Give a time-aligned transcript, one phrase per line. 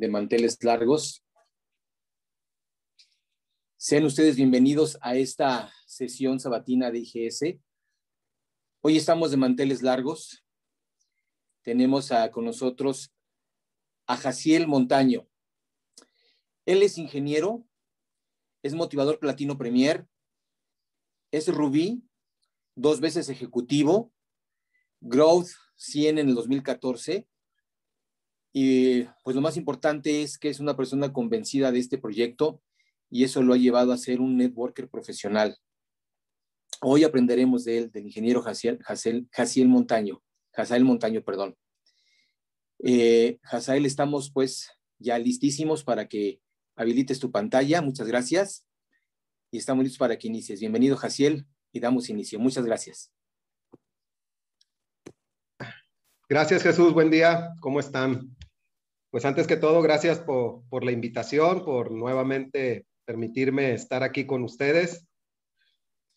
[0.00, 1.22] de Manteles Largos.
[3.76, 7.60] Sean ustedes bienvenidos a esta sesión sabatina de IGS.
[8.80, 10.42] Hoy estamos de Manteles Largos.
[11.60, 13.12] Tenemos a, con nosotros
[14.06, 15.28] a Jaciel Montaño.
[16.64, 17.66] Él es ingeniero,
[18.62, 20.08] es motivador platino premier,
[21.30, 22.02] es Rubí,
[22.74, 24.14] dos veces ejecutivo,
[25.02, 27.28] Growth 100 en el 2014.
[28.52, 32.60] Y pues lo más importante es que es una persona convencida de este proyecto
[33.08, 35.56] y eso lo ha llevado a ser un networker profesional.
[36.80, 41.56] Hoy aprenderemos de él, del ingeniero Jaciel, Jaciel, Montaño, Jazael Montaño, perdón.
[42.82, 43.38] Eh,
[43.84, 46.40] estamos pues ya listísimos para que
[46.76, 47.82] habilites tu pantalla.
[47.82, 48.66] Muchas gracias.
[49.50, 50.60] Y estamos listos para que inicies.
[50.60, 52.38] Bienvenido, Jaciel, y damos inicio.
[52.38, 53.12] Muchas gracias.
[56.28, 56.94] Gracias, Jesús.
[56.94, 57.54] Buen día.
[57.60, 58.36] ¿Cómo están?
[59.10, 64.44] Pues antes que todo, gracias por, por la invitación, por nuevamente permitirme estar aquí con
[64.44, 65.08] ustedes.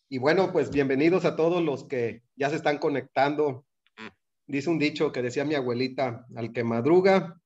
[0.08, 3.66] Y bueno, pues bienvenidos a todos los que ya se están conectando.
[4.46, 7.40] Dice un dicho que decía mi abuelita, al que madruga,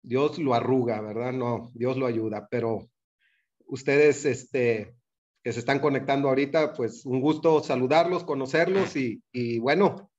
[0.00, 1.34] Dios lo arruga, ¿verdad?
[1.34, 2.88] No, Dios lo ayuda, pero
[3.66, 4.94] ustedes este,
[5.44, 10.10] que se están conectando ahorita, pues un gusto saludarlos, conocerlos y, y bueno,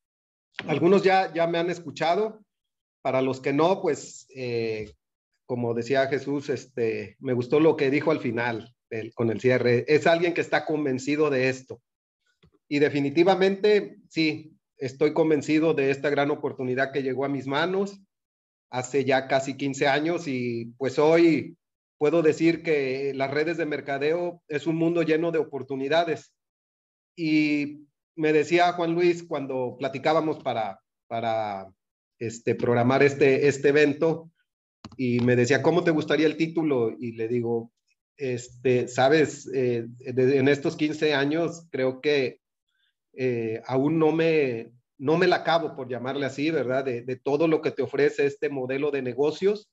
[0.67, 2.45] algunos ya, ya me han escuchado,
[3.01, 4.91] para los que no, pues eh,
[5.45, 8.73] como decía Jesús, este, me gustó lo que dijo al final
[9.15, 9.85] con el cierre.
[9.87, 11.81] Es alguien que está convencido de esto.
[12.67, 17.99] Y definitivamente, sí, estoy convencido de esta gran oportunidad que llegó a mis manos
[18.69, 21.57] hace ya casi 15 años y pues hoy
[21.97, 26.33] puedo decir que las redes de mercadeo es un mundo lleno de oportunidades.
[27.15, 31.67] Y me decía Juan Luis cuando platicábamos para, para
[32.21, 34.29] este, programar este, este evento
[34.95, 36.95] y me decía, ¿cómo te gustaría el título?
[36.97, 37.71] Y le digo,
[38.15, 42.39] este, sabes, eh, en estos 15 años creo que
[43.13, 46.85] eh, aún no me, no me la acabo, por llamarle así, ¿verdad?
[46.85, 49.71] De, de, todo lo que te ofrece este modelo de negocios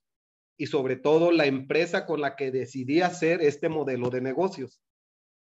[0.57, 4.81] y sobre todo la empresa con la que decidí hacer este modelo de negocios.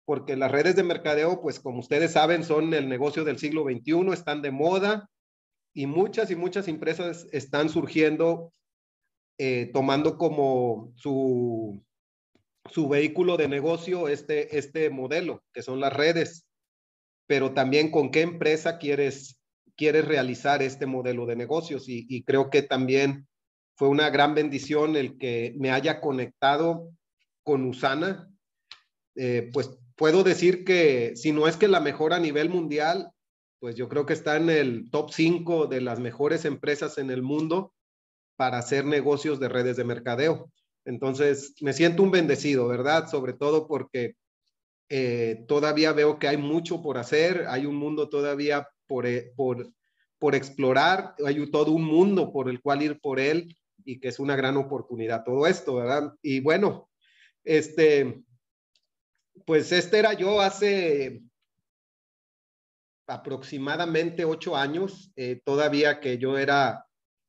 [0.06, 4.14] Porque las redes de mercadeo, pues como ustedes saben, son el negocio del siglo XXI,
[4.14, 5.10] están de moda
[5.74, 8.54] y muchas y muchas empresas están surgiendo
[9.40, 11.84] eh, tomando como su,
[12.70, 16.46] su vehículo de negocio este, este modelo, que son las redes,
[17.26, 19.40] pero también con qué empresa quieres,
[19.76, 21.86] quieres realizar este modelo de negocios.
[21.88, 23.28] Y, creo que también
[23.76, 26.92] fue una gran bendición el que me haya conectado
[27.42, 28.30] con Usana.
[29.16, 33.12] Eh, pues puedo decir que si no es que la mejor a nivel mundial,
[33.64, 37.22] pues yo creo que está en el top 5 de las mejores empresas en el
[37.22, 37.74] mundo
[38.36, 40.52] para hacer negocios de redes de mercadeo.
[40.84, 43.08] Entonces, me siento un bendecido, ¿verdad?
[43.08, 44.16] Sobre todo porque
[44.90, 49.72] eh, todavía veo que hay mucho por hacer, hay un mundo todavía por, eh, por,
[50.20, 54.20] por explorar, hay todo un mundo por el cual ir por él y que es
[54.20, 56.14] una gran oportunidad todo esto, ¿verdad?
[56.22, 56.90] Y bueno,
[57.46, 58.26] este,
[59.46, 61.24] pues este era yo hace
[63.08, 66.86] aproximadamente ocho años, eh, todavía que yo era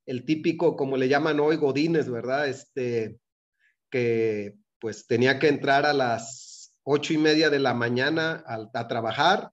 [0.07, 2.49] el típico, como le llaman hoy, Godines, ¿verdad?
[2.49, 3.19] Este,
[3.91, 9.51] que pues tenía que entrar a las ocho y media de la mañana a, trabajar.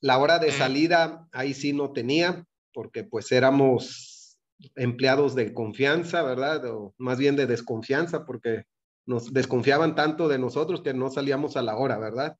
[0.00, 4.38] La hora de salida ahí sí no tenía, porque pues éramos
[4.76, 6.64] empleados de confianza, ¿verdad?
[6.66, 8.64] O más bien de desconfianza, porque
[9.06, 12.36] nos desconfiaban tanto de nosotros que no salíamos a la hora, ¿verdad?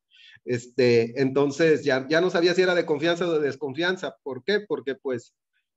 [0.47, 4.17] Este, entonces ya, ya no sabía si era de confianza o de desconfianza.
[4.23, 4.61] ¿Por qué?
[4.61, 5.35] Porque pues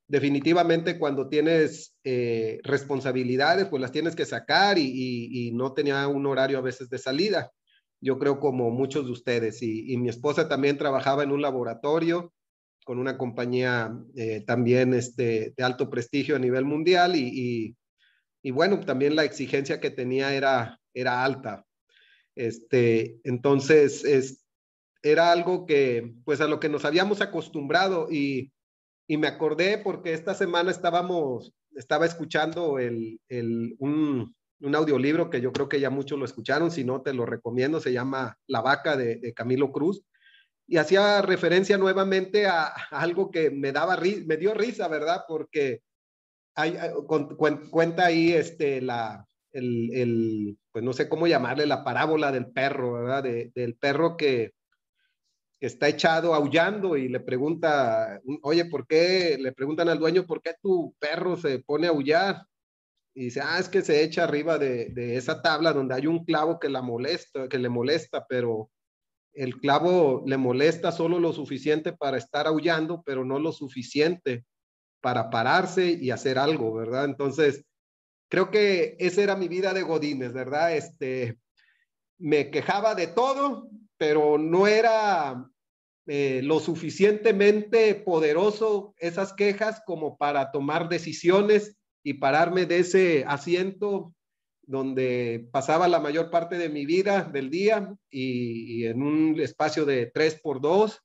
[0.07, 6.59] definitivamente cuando tienes eh, responsabilidades, pues las tienes que sacar y, no tenía un horario
[6.59, 7.51] a veces de salida.
[8.01, 9.61] Yo creo como muchos de ustedes.
[9.61, 12.33] Y, mi esposa también trabajaba en un laboratorio
[12.85, 17.75] con una compañía eh, también este, de alto prestigio a nivel mundial y,
[18.51, 21.65] bueno, también la exigencia que tenía era, era alta.
[22.35, 24.48] Este, entonces, es,
[25.01, 28.51] era algo que, pues a lo que nos habíamos acostumbrado y
[29.09, 35.41] y me acordé porque esta semana estábamos, estaba escuchando el, el, un, un, audiolibro que
[35.41, 38.61] yo creo que ya muchos lo escucharon, si no te lo recomiendo, se llama La
[38.61, 40.03] vaca de, Camilo Cruz,
[40.67, 45.23] y hacía referencia nuevamente a, algo que me daba me dio risa, ¿verdad?
[45.27, 45.81] Porque
[47.71, 52.93] cuenta ahí este, la, el, el, pues no sé cómo llamarle, la parábola del perro,
[52.93, 53.23] ¿verdad?
[53.23, 54.53] del perro que,
[55.59, 59.37] está echado aullando y le pregunta, oye, ¿por qué?
[59.39, 62.45] Le preguntan al dueño, ¿por qué tu perro se pone a aullar?
[63.19, 66.57] y dice, ah, es que se echa arriba de, esa tabla donde hay un clavo
[66.57, 68.71] que la molesta, que le molesta, pero
[69.33, 74.45] el clavo le molesta solo lo suficiente para estar aullando, pero no lo suficiente
[75.01, 77.03] para pararse y hacer algo, ¿verdad?
[77.03, 77.65] Entonces,
[78.29, 80.75] creo que esa era mi vida de Godines, ¿verdad?
[80.75, 81.39] Este,
[82.17, 83.69] me quejaba de todo,
[83.99, 85.45] pero no era
[86.07, 94.15] eh, lo suficientemente poderoso esas quejas como para tomar decisiones y pararme de ese asiento
[94.63, 100.05] donde pasaba la mayor parte de mi vida del día y, en un espacio de
[100.07, 101.03] tres por dos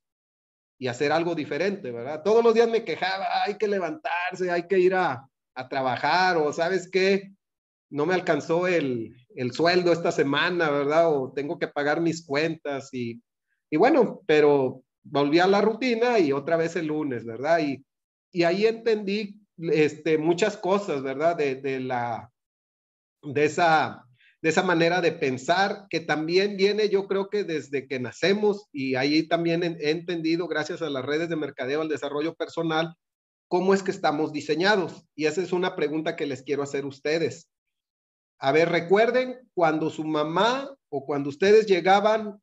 [0.79, 2.23] y hacer algo diferente, ¿verdad?
[2.23, 6.52] Todos los días me quejaba, hay que levantarse, hay que ir a, a trabajar o
[6.52, 7.32] sabes qué,
[7.91, 11.12] no me alcanzó el, el, sueldo esta semana, ¿verdad?
[11.12, 13.22] O tengo que pagar mis cuentas y,
[13.70, 17.60] y bueno, pero volví a la rutina y otra vez el lunes, ¿verdad?
[17.60, 17.84] Y,
[18.32, 21.36] y ahí entendí este, muchas cosas, ¿verdad?
[21.36, 22.31] De, de, la,
[23.22, 24.04] de, esa,
[24.42, 28.94] de esa manera de pensar que también viene, yo creo que desde que nacemos y
[28.96, 32.94] ahí también he entendido, gracias a las redes de mercadeo, al desarrollo personal,
[33.48, 35.06] cómo es que estamos diseñados.
[35.14, 37.48] Y esa es una pregunta que les quiero hacer a ustedes.
[38.44, 42.43] A ver, recuerden cuando su mamá o cuando ustedes llegaban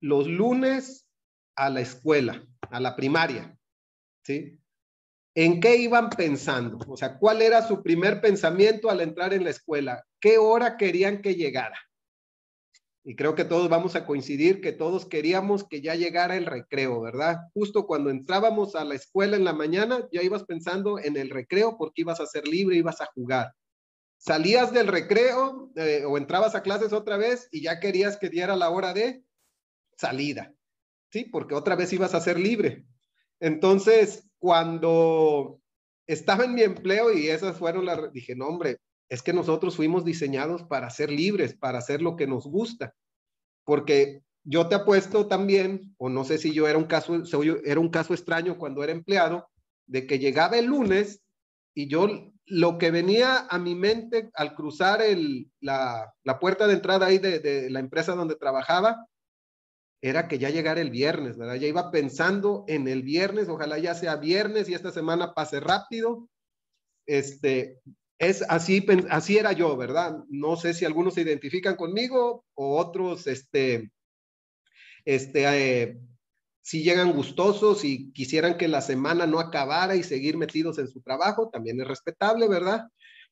[0.00, 1.06] los lunes
[1.54, 3.56] a la escuela, a la primaria,
[4.24, 4.58] ¿sí?
[5.36, 6.80] ¿En qué iban pensando?
[6.88, 10.04] O sea, ¿cuál era su primer pensamiento al entrar en la escuela?
[10.20, 11.78] ¿Qué hora querían que llegara?
[13.04, 17.00] Y creo que todos vamos a coincidir que todos queríamos que ya llegara el recreo,
[17.00, 17.36] ¿verdad?
[17.54, 21.76] Justo cuando entrábamos a la escuela en la mañana, ya ibas pensando en el recreo
[21.78, 23.52] porque ibas a ser libre, ibas a jugar.
[24.26, 28.56] Salías del recreo eh, o entrabas a clases otra vez y ya querías que diera
[28.56, 29.22] la hora de
[29.96, 30.52] salida,
[31.12, 31.24] ¿sí?
[31.24, 32.84] Porque otra vez ibas a ser libre.
[33.38, 35.60] Entonces, cuando
[36.08, 38.78] estaba en mi empleo y esas fueron las, dije, no, hombre,
[39.08, 42.96] es que nosotros fuimos diseñados para ser libres, para hacer lo que nos gusta.
[43.64, 47.22] Porque yo te apuesto también, o no sé si yo era un caso,
[47.64, 49.48] era un caso extraño cuando era empleado,
[49.86, 51.22] de que llegaba el lunes
[51.74, 55.00] y yo lo que venía a mi mente al cruzar
[55.60, 59.06] la, puerta de entrada ahí de, de, la empresa donde trabajaba
[60.00, 61.56] era que ya llegara el viernes, ¿verdad?
[61.56, 66.28] Ya iba pensando en el viernes, ojalá ya sea viernes y esta semana pase rápido.
[67.06, 67.80] Este,
[68.18, 70.18] es así, así era yo, ¿verdad?
[70.28, 73.90] No sé si algunos se identifican conmigo o otros, este,
[75.04, 75.98] este, eh,
[76.66, 81.00] si llegan gustosos y quisieran que la semana no acabara y seguir metidos en su
[81.00, 82.88] trabajo, también es respetable, ¿verdad?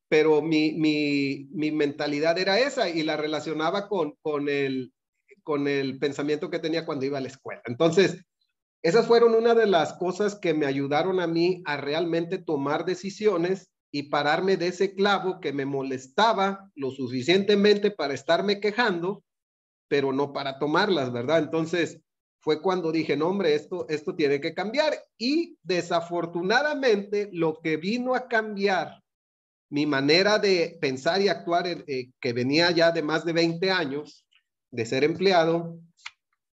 [0.08, 4.92] Pero mi, mi, mi mentalidad era esa y la relacionaba con, con, el,
[5.42, 7.60] con el pensamiento que tenía cuando iba a la escuela.
[7.64, 8.24] Entonces,
[8.82, 13.72] esas fueron una de las cosas que me ayudaron a mí a realmente tomar decisiones
[13.90, 19.24] y pararme de ese clavo que me molestaba lo suficientemente para estarme quejando,
[19.88, 21.40] pero no para tomarlas, ¿verdad?
[21.40, 22.03] Entonces,
[22.44, 24.92] fue cuando dije, no, hombre, esto, esto tiene que cambiar.
[25.16, 29.02] Y desafortunadamente, lo que vino a cambiar
[29.70, 34.26] mi manera de pensar y actuar, eh, que venía ya de más de 20 años,
[34.70, 35.80] de ser empleado,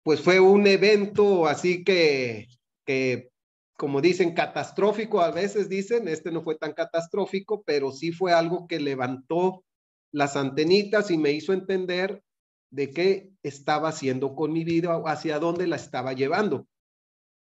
[0.04, 2.46] pues fue un evento así que,
[2.86, 3.32] que,
[3.76, 8.68] como dicen, catastrófico, a veces dicen, este no fue tan catastrófico, pero sí fue algo
[8.68, 9.64] que levantó
[10.12, 12.22] las antenitas y me hizo entender
[12.72, 16.68] de qué estaba haciendo con mi vida, hacia dónde la estaba llevando.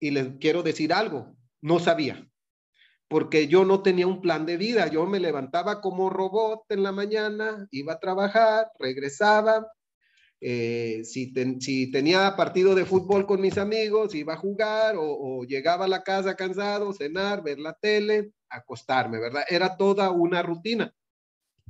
[0.00, 2.28] Y les quiero decir algo, no sabía,
[3.08, 6.92] porque yo no tenía un plan de vida, yo me levantaba como robot en la
[6.92, 9.66] mañana, iba a trabajar, regresaba,
[10.40, 15.86] eh, si, si, tenía partido de fútbol con mis amigos, iba a jugar o, llegaba
[15.86, 19.44] a la casa cansado, cenar, ver la tele, acostarme, ¿verdad?
[19.48, 20.92] Era toda una rutina.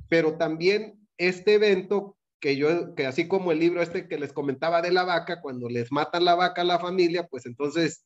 [0.09, 4.81] Pero también este evento que yo, que así como el libro este que les comentaba
[4.81, 8.05] de la vaca, cuando les matan la vaca a la familia, pues entonces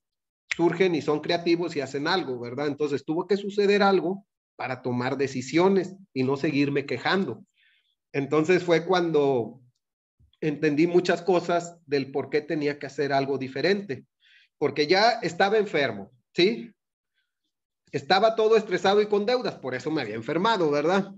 [0.56, 2.68] surgen y son creativos y hacen algo, ¿verdad?
[2.68, 7.44] Entonces tuvo que suceder algo para tomar decisiones y no seguirme quejando.
[8.14, 9.62] Entonces fue cuando
[10.42, 14.06] entendí muchas cosas del por qué tenía que hacer algo diferente,
[14.58, 16.72] porque ya estaba enfermo, ¿sí?
[17.92, 21.14] Estaba todo estresado y con deudas, por eso me había enfermado, ¿verdad?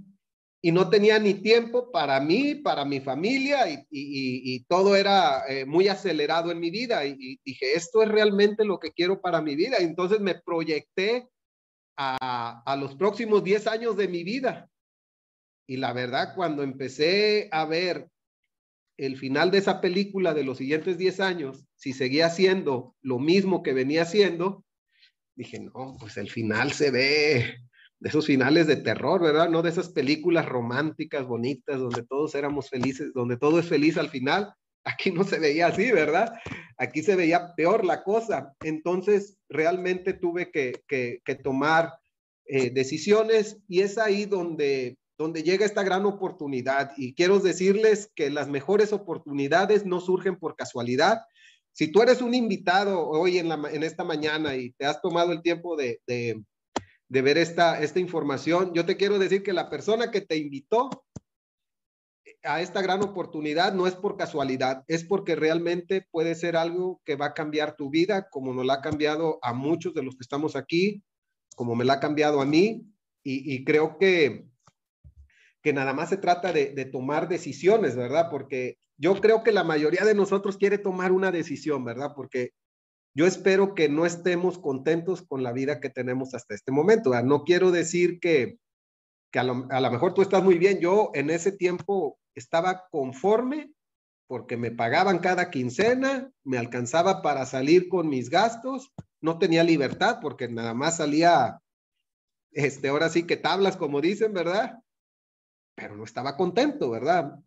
[0.66, 5.90] Y no tenía ni tiempo para mí, para mi familia, y, todo era eh, muy
[5.90, 7.06] acelerado en mi vida.
[7.06, 9.82] Y, dije, esto es realmente lo que quiero para mi vida.
[9.82, 11.28] Y entonces me proyecté
[11.98, 14.70] a, a los próximos 10 años de mi vida.
[15.68, 18.08] Y la verdad, cuando empecé a ver
[18.96, 23.64] el final de esa película de los siguientes 10 años, si seguía haciendo lo mismo
[23.64, 24.64] que venía haciendo,
[25.36, 27.58] dije, no, pues el final se ve
[28.04, 29.50] de esos finales de terror, ¿verdad?
[29.50, 34.10] No de esas películas románticas, bonitas, donde todos éramos felices, donde todo es feliz al
[34.10, 34.54] final.
[34.84, 36.34] Aquí no se veía así, ¿verdad?
[36.78, 38.54] Aquí se veía peor la cosa.
[38.60, 41.94] Entonces, realmente tuve que, que, tomar
[42.46, 46.92] eh, decisiones y es ahí donde, donde llega esta gran oportunidad.
[46.98, 51.22] Y quiero decirles que las mejores oportunidades no surgen por casualidad.
[51.72, 55.32] Si tú eres un invitado hoy en, la, en esta mañana y te has tomado
[55.32, 56.44] el tiempo de, de,
[57.10, 60.90] de ver esta, esta información, yo te quiero decir que la persona que te invitó
[62.44, 67.16] a esta gran oportunidad no es por casualidad, es porque realmente puede ser algo que
[67.16, 70.24] va a cambiar tu vida, como nos la ha cambiado a muchos de los que
[70.24, 71.04] estamos aquí,
[71.56, 72.88] como me la ha cambiado a mí,
[73.26, 74.50] y, creo que,
[75.62, 78.28] que nada más se trata de, de, tomar decisiones, ¿verdad?
[78.30, 82.12] Porque yo creo que la mayoría de nosotros quiere tomar una decisión, ¿verdad?
[82.18, 82.52] Porque
[83.16, 87.14] yo espero que no estemos contentos con la vida que tenemos hasta este momento.
[87.24, 88.58] No quiero decir que,
[89.32, 90.80] que a lo, a lo mejor tú estás muy bien.
[90.80, 93.72] Yo en ese tiempo estaba conforme
[94.28, 98.92] porque me pagaban cada quincena, me alcanzaba para salir con mis gastos,
[99.22, 101.60] no tenía libertad porque nada más salía,
[102.52, 104.80] este, ahora sí que tablas, como dicen, ¿verdad?
[105.76, 107.40] Pero no estaba contento, ¿verdad?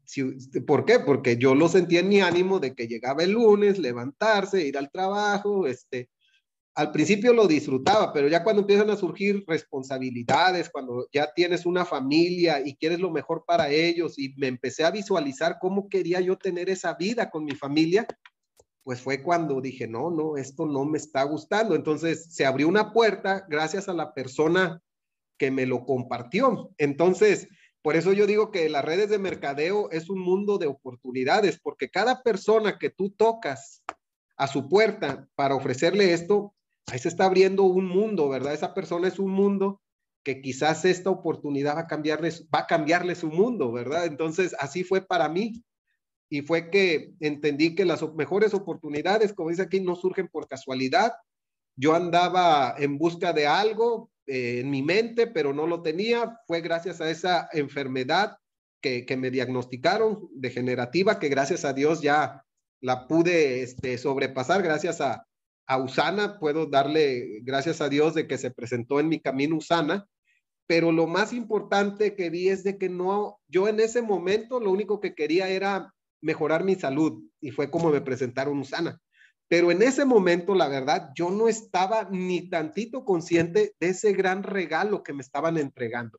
[0.66, 0.98] ¿Por qué?
[1.00, 4.90] Porque yo lo sentía en mi ánimo de que llegaba el lunes, levantarse, ir al
[4.90, 6.10] trabajo, este,
[6.76, 11.86] al principio lo disfrutaba, pero ya cuando empiezan a surgir responsabilidades, cuando ya tienes una
[11.86, 16.36] familia y quieres lo mejor para ellos y me empecé a visualizar cómo quería yo
[16.36, 18.06] tener esa vida con mi familia,
[18.84, 21.74] pues fue cuando dije, no, no, esto no me está gustando.
[21.74, 24.82] Entonces se abrió una puerta gracias a la persona
[25.38, 26.70] que me lo compartió.
[26.76, 27.48] Entonces,
[27.86, 31.88] por eso yo digo que las redes de mercadeo es un mundo de oportunidades, porque
[31.88, 33.84] cada persona que tú tocas
[34.36, 36.52] a su puerta para ofrecerle esto,
[36.88, 38.54] ahí se está abriendo un mundo, ¿verdad?
[38.54, 39.80] Esa persona es un mundo
[40.24, 44.06] que quizás esta oportunidad va a cambiarle, va a cambiarle su mundo, ¿verdad?
[44.06, 45.62] Entonces, así fue para mí.
[46.28, 51.12] Y fue que entendí que las mejores oportunidades, como dice aquí, no surgen por casualidad.
[51.76, 56.40] Yo andaba en busca de algo eh, en mi mente, pero no lo tenía.
[56.46, 58.36] Fue gracias a esa enfermedad
[58.80, 62.44] que, me diagnosticaron degenerativa, que gracias a Dios ya
[62.80, 65.26] la pude este, sobrepasar gracias a,
[65.66, 70.06] a Usana, puedo darle gracias a Dios de que se presentó en mi camino Usana,
[70.66, 74.70] pero lo más importante que vi es de que no, yo en ese momento lo
[74.70, 79.00] único que quería era mejorar mi salud y fue como me presentaron Usana.
[79.48, 84.42] Pero en ese momento, la verdad, yo no estaba ni tantito consciente de ese gran
[84.42, 86.18] regalo que me estaban entregando.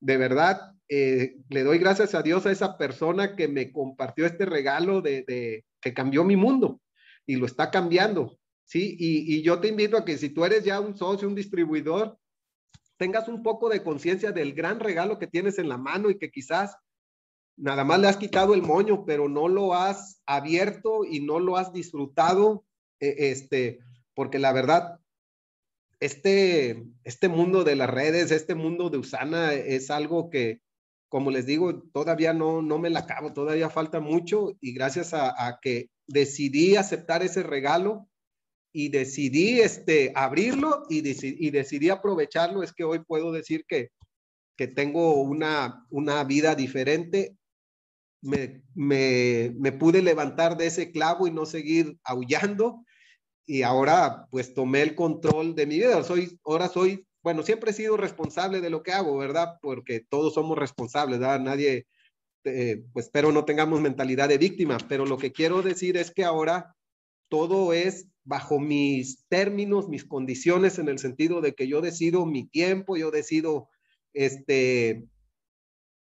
[0.00, 4.46] De verdad, eh, le doy gracias a Dios a esa persona que me compartió este
[4.46, 6.80] regalo de, que cambió mi mundo
[7.26, 8.38] y lo está cambiando.
[8.64, 8.96] ¿sí?
[8.98, 12.16] Y, yo te invito a que si tú eres ya un socio, un distribuidor,
[12.96, 16.30] tengas un poco de conciencia del gran regalo que tienes en la mano y que
[16.30, 16.76] quizás
[17.56, 21.56] nada más le has quitado el moño, pero no lo has abierto y no lo
[21.56, 22.64] has disfrutado,
[23.00, 23.80] e, este,
[24.14, 25.00] porque la verdad,
[26.00, 30.60] este, este mundo de las redes, este mundo de Usana es algo que,
[31.08, 35.58] como les digo, todavía no, no me la acabo, todavía falta mucho y gracias a,
[35.60, 38.08] que decidí aceptar ese regalo,
[38.74, 43.90] y decidí este, abrirlo y, y, decidí aprovecharlo, es que hoy puedo decir que,
[44.56, 47.36] que tengo una, una vida diferente.
[48.22, 52.84] Me, me, pude levantar de ese clavo y no seguir aullando.
[53.44, 56.02] Y ahora pues tomé el control de mi vida.
[56.04, 59.58] Soy, ahora soy, bueno, siempre he sido responsable de lo que hago, ¿verdad?
[59.60, 61.40] Porque todos somos responsables, ¿verdad?
[61.40, 61.86] Nadie,
[62.44, 66.24] eh, pues espero no tengamos mentalidad de víctima, pero lo que quiero decir es que
[66.24, 66.76] ahora
[67.28, 72.46] todo es bajo mis términos, mis condiciones, en el sentido de que yo decido mi
[72.46, 73.68] tiempo, yo decido
[74.12, 75.04] este,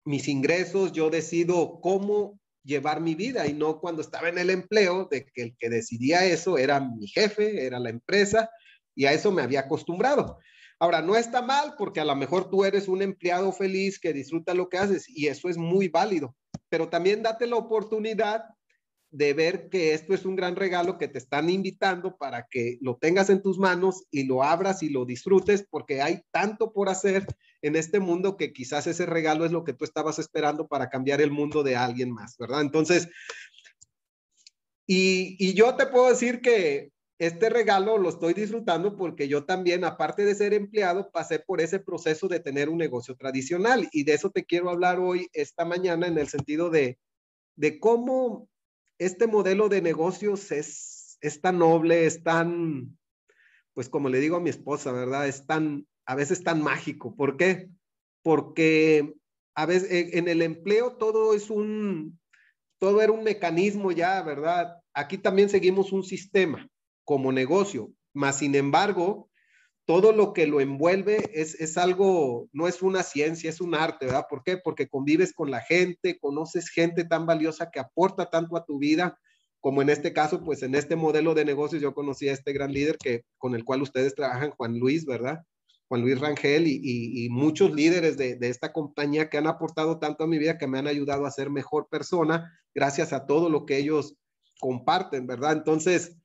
[0.05, 5.07] mis ingresos, yo decido cómo llevar mi vida y no cuando estaba en el empleo,
[5.09, 8.49] de que el que decidía eso era mi jefe, era la empresa
[8.95, 10.39] y a eso me había acostumbrado.
[10.79, 14.53] Ahora, no está mal porque a lo mejor tú eres un empleado feliz que disfruta
[14.53, 16.35] lo que haces y eso es muy válido,
[16.69, 18.45] pero también date la oportunidad
[19.11, 22.95] de ver que esto es un gran regalo que te están invitando para que lo
[22.95, 27.27] tengas en tus manos y lo abras y lo disfrutes, porque hay tanto por hacer
[27.61, 31.21] en este mundo que quizás ese regalo es lo que tú estabas esperando para cambiar
[31.21, 32.61] el mundo de alguien más, ¿verdad?
[32.61, 33.09] Entonces,
[34.87, 36.91] y, y yo te puedo decir que
[37.21, 41.79] este regalo lo estoy disfrutando porque yo también, aparte de ser empleado, pasé por ese
[41.79, 46.07] proceso de tener un negocio tradicional y de eso te quiero hablar hoy, esta mañana,
[46.07, 46.97] en el sentido de,
[47.55, 48.49] de cómo
[48.97, 52.97] este modelo de negocios es, es tan noble, es tan,
[53.75, 55.27] pues como le digo a mi esposa, ¿verdad?
[55.27, 57.15] Es tan a veces tan mágico.
[57.15, 57.69] ¿Por qué?
[58.21, 59.13] Porque
[59.55, 62.19] a veces en el empleo todo es un,
[62.79, 64.75] todo era un mecanismo ya, ¿verdad?
[64.93, 66.67] Aquí también seguimos un sistema
[67.05, 69.29] como negocio, más sin embargo,
[69.85, 74.07] todo lo que lo envuelve es, es, algo, no es una ciencia, es un arte,
[74.07, 74.25] ¿verdad?
[74.29, 74.57] ¿Por qué?
[74.57, 79.17] Porque convives con la gente, conoces gente tan valiosa que aporta tanto a tu vida,
[79.61, 82.73] como en este caso, pues en este modelo de negocios yo conocí a este gran
[82.73, 85.45] líder que, con el cual ustedes trabajan, Juan Luis, ¿verdad?
[85.91, 90.27] Juan Luis Rangel y, muchos líderes de, de, esta compañía que han aportado tanto a
[90.27, 93.75] mi vida, que me han ayudado a ser mejor persona, gracias a todo lo que
[93.75, 94.15] ellos
[94.61, 95.51] comparten, ¿verdad?
[95.51, 96.15] Entonces,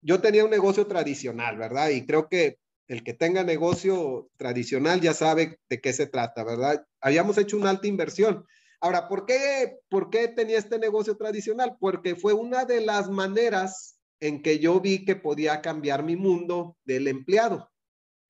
[0.00, 1.88] yo tenía un negocio tradicional, ¿verdad?
[1.88, 6.86] Y creo que el que tenga negocio tradicional ya sabe de qué se trata, ¿verdad?
[7.00, 8.44] Habíamos hecho una alta inversión.
[8.80, 11.76] Ahora, ¿por qué, ¿por qué tenía este negocio tradicional?
[11.80, 16.76] Porque fue una de las maneras en que yo vi que podía cambiar mi mundo
[16.84, 17.72] del empleado,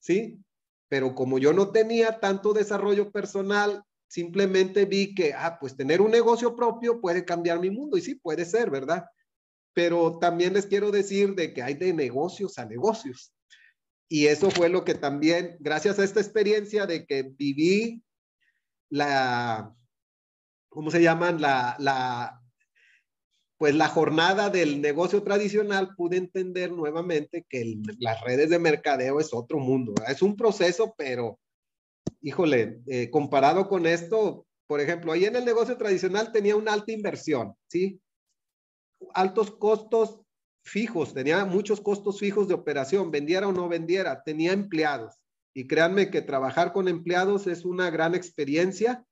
[0.00, 0.42] ¿sí?
[0.88, 6.10] Pero como yo no tenía tanto desarrollo personal, simplemente vi que, ah, pues tener un
[6.10, 7.96] negocio propio puede cambiar mi mundo.
[7.96, 9.04] Y sí, puede ser, ¿verdad?
[9.74, 13.32] Pero también les quiero decir de que hay de negocios a negocios.
[14.08, 18.02] Y eso fue lo que también, gracias a esta experiencia de que viví
[18.88, 19.74] la,
[20.68, 21.40] ¿cómo se llaman?
[21.40, 22.40] La, la,
[23.58, 29.32] pues la jornada del negocio tradicional, pude entender nuevamente que las redes de mercadeo es
[29.32, 29.94] otro mundo.
[30.06, 31.38] Es un proceso, pero,
[32.20, 36.92] híjole, eh, comparado con esto, por ejemplo, ahí en el negocio tradicional tenía una alta
[36.92, 38.00] inversión, ¿sí?
[39.14, 40.20] Altos costos
[40.64, 45.14] fijos, tenía muchos costos fijos de operación, vendiera o no vendiera, tenía empleados.
[45.54, 49.06] Y créanme que trabajar con empleados es una gran experiencia,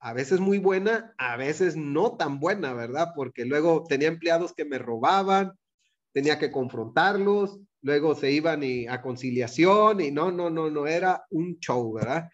[0.00, 3.12] a veces muy buena, a veces no tan buena, ¿verdad?
[3.16, 5.52] Porque luego tenía empleados que me robaban,
[6.12, 11.58] tenía que confrontarlos, luego se iban a conciliación y no, no, no, no, era un
[11.58, 12.28] show, ¿verdad?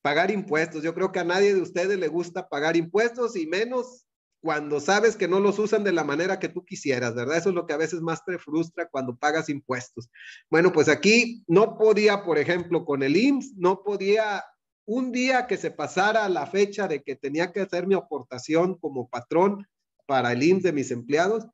[0.00, 4.06] Pagar impuestos, yo creo que a nadie de ustedes le gusta pagar impuestos y menos
[4.40, 7.38] cuando sabes que no los usan de la manera que tú quisieras, ¿verdad?
[7.38, 10.10] Eso es lo que a veces más te frustra cuando pagas impuestos.
[10.50, 14.42] Bueno, pues aquí no podía, por ejemplo, con el IMSS, no podía
[14.84, 19.08] un día que se pasara la fecha de que tenía que hacer mi aportación como
[19.08, 19.66] patrón
[20.06, 21.46] para el IMSS de mis empleados,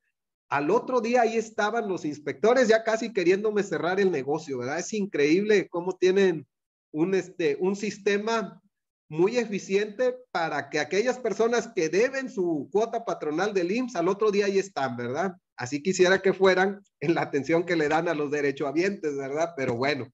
[0.49, 4.79] al otro día ahí estaban los inspectores ya casi queriéndome cerrar el negocio, ¿verdad?
[4.79, 6.47] Es increíble cómo tienen
[6.91, 8.63] un, este, un sistema
[9.11, 14.31] muy eficiente para que aquellas personas que deben su cuota patronal del IMSS al otro
[14.31, 15.37] día ahí están, ¿verdad?
[15.57, 19.55] Así quisiera que fueran en la atención que le dan a los derechohabientes, ¿verdad?
[19.57, 20.13] Pero bueno,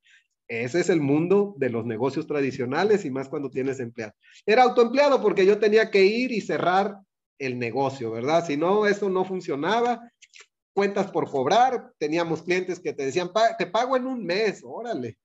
[0.49, 4.13] ese es el mundo de los negocios tradicionales y más cuando tienes empleado.
[4.45, 6.99] Era autoempleado porque yo tenía que ir y cerrar
[7.39, 8.47] el negocio, ¿verdad?
[8.47, 10.11] Si no, eso no funcionaba.
[10.75, 15.19] Cuentas por cobrar, teníamos clientes que te decían, te pago en un mes, órale,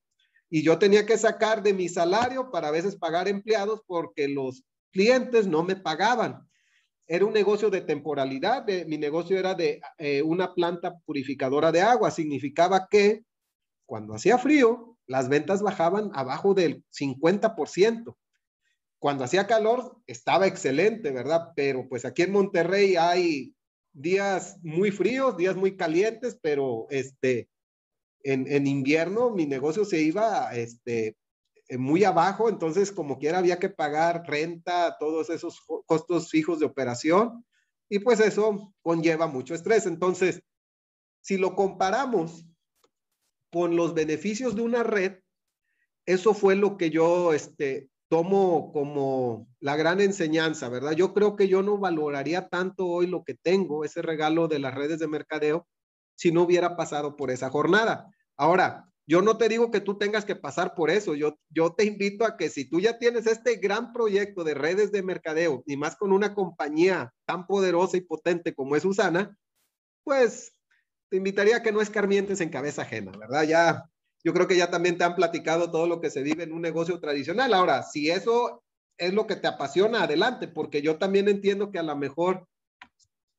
[0.49, 4.63] y yo tenía que sacar de mi salario para a veces pagar empleados porque los
[4.91, 6.47] clientes no me pagaban.
[7.07, 12.11] Era un negocio de temporalidad, mi negocio era de eh, una planta purificadora de agua,
[12.11, 13.23] significaba que
[13.87, 18.15] cuando hacía frío, las ventas bajaban abajo del 50%.
[18.99, 21.51] Cuando hacía calor, estaba excelente, ¿verdad?
[21.55, 23.55] Pero pues aquí en Monterrey hay
[23.91, 27.49] días muy fríos, días muy calientes, pero este,
[28.21, 31.17] en, invierno mi negocio se iba este,
[31.71, 37.43] muy abajo, entonces como quiera había que pagar renta, todos esos costos fijos de operación
[37.89, 39.87] y pues eso conlleva mucho estrés.
[39.87, 40.43] Entonces,
[41.21, 42.45] si lo comparamos
[43.51, 45.19] con los beneficios de una red,
[46.05, 50.93] eso fue lo que yo este, tomo como la gran enseñanza, ¿verdad?
[50.93, 54.73] Yo creo que yo no valoraría tanto hoy lo que tengo, ese regalo de las
[54.73, 55.67] redes de mercadeo,
[56.15, 58.11] si no hubiera pasado por esa jornada.
[58.35, 61.15] Ahora, yo no te digo que tú tengas que pasar por eso.
[61.15, 64.91] Yo, yo te invito a que si tú ya tienes este gran proyecto de redes
[64.91, 69.35] de mercadeo y más con una compañía tan poderosa y potente como es Usana,
[70.03, 70.53] pues
[71.09, 73.43] te invitaría a que no escarmientes en cabeza ajena, ¿verdad?
[73.43, 73.83] Ya,
[74.23, 76.61] yo creo que ya también te han platicado todo lo que se vive en un
[76.61, 77.53] negocio tradicional.
[77.53, 78.63] Ahora, si eso
[78.97, 82.47] es lo que te apasiona, adelante, porque yo también entiendo que a lo mejor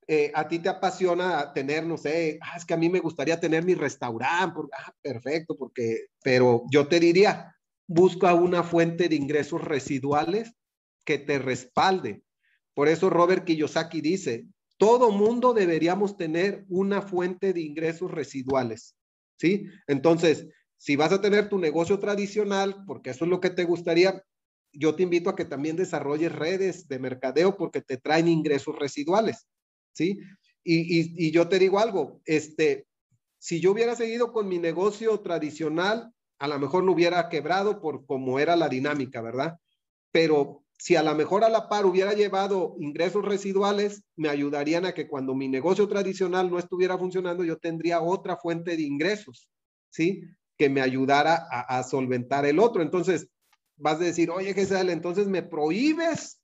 [0.08, 3.38] eh, a ti te apasiona tener, no sé, ah, es que a mí me gustaría
[3.38, 7.54] tener mi restaurante, ah, perfecto, porque, pero yo te diría,
[7.86, 10.54] busca una fuente de ingresos residuales
[11.04, 12.24] que te respalde.
[12.74, 14.46] Por eso Robert Kiyosaki dice,
[14.80, 18.96] todo mundo deberíamos tener una fuente de ingresos residuales,
[19.38, 19.66] ¿sí?
[19.86, 20.46] Entonces,
[20.78, 24.24] si vas a tener tu negocio tradicional, porque eso es lo que te gustaría,
[24.72, 29.46] yo te invito a que también desarrolles redes de mercadeo porque te traen ingresos residuales.
[29.92, 30.18] ¿sí?
[30.64, 32.86] Y, yo te digo algo, este,
[33.38, 38.06] si yo hubiera seguido con mi negocio tradicional, a lo mejor no hubiera quebrado por
[38.06, 39.58] cómo era la dinámica, ¿verdad?
[40.10, 44.94] Pero si a lo mejor a la par hubiera llevado ingresos residuales, me ayudarían a
[44.94, 49.46] que cuando mi negocio tradicional no estuviera funcionando, yo tendría otra fuente de ingresos,
[49.90, 50.22] ¿sí?
[50.56, 52.80] Que me ayudara a, solventar el otro.
[52.80, 53.28] Entonces,
[53.76, 56.40] vas a decir, oye, Giselle, entonces me prohíbes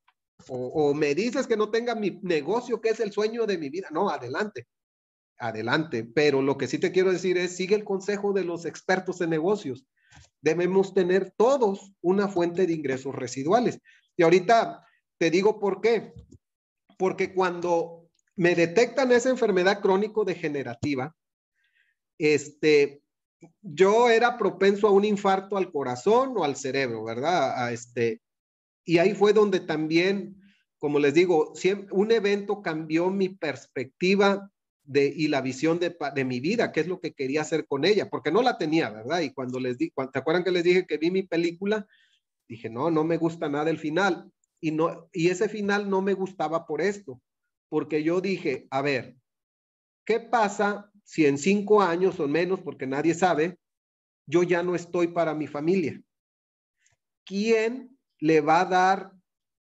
[0.49, 3.88] o, me dices que no tenga mi negocio, que es el sueño de mi vida.
[3.90, 4.66] No, adelante,
[5.38, 6.05] adelante.
[6.05, 9.31] Pero lo que sí te quiero decir es, sigue el consejo de los expertos en
[9.31, 9.87] negocios.
[10.42, 13.81] Debemos tener todos una fuente de ingresos residuales.
[14.16, 14.87] Y ahorita
[15.18, 16.12] te digo por qué.
[16.98, 21.14] Porque cuando me detectan esa enfermedad crónico-degenerativa,
[22.18, 23.02] este,
[23.62, 27.62] yo era propenso a un infarto al corazón o al cerebro, ¿verdad?
[27.62, 28.22] A este,
[28.85, 30.40] y ahí fue donde también,
[30.79, 31.52] como les digo,
[31.90, 34.50] un evento cambió mi perspectiva
[34.85, 38.09] de, y la visión de, mi vida, qué es lo que quería hacer con ella,
[38.09, 39.20] porque no la tenía, ¿verdad?
[39.20, 41.87] Y cuando les di, ¿te acuerdan que les dije que vi mi película?
[42.48, 44.30] Dije, no, no me gusta nada el final.
[44.61, 47.20] Y, no, y ese final no me gustaba por esto,
[47.68, 49.16] porque yo dije, a ver,
[50.04, 53.59] ¿qué pasa si en cinco años o menos, porque nadie sabe,
[54.26, 56.00] yo ya no estoy para mi familia?
[57.24, 59.12] ¿Quién le va a dar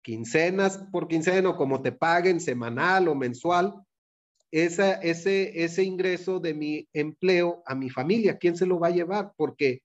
[0.02, 3.74] quincenas por quincena o como te paguen semanal o mensual?
[4.52, 8.92] Esa, ese, ese ingreso de mi empleo a mi familia, ¿quién se lo va a
[8.92, 9.34] llevar?
[9.36, 9.82] Porque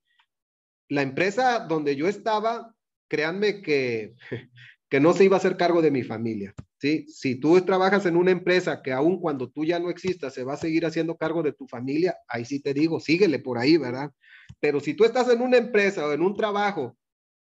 [0.89, 2.75] la empresa donde yo estaba
[3.09, 4.13] créanme que,
[4.89, 6.53] que no se iba a hacer cargo de mi familia.
[6.79, 7.05] ¿sí?
[7.07, 10.53] Si tú trabajas en una empresa que aun cuando tú ya no existas se va
[10.53, 14.11] a seguir haciendo cargo de tu familia, ahí sí te digo, síguele por ahí, ¿verdad?
[14.59, 16.97] Pero si tú estás en una empresa o en un trabajo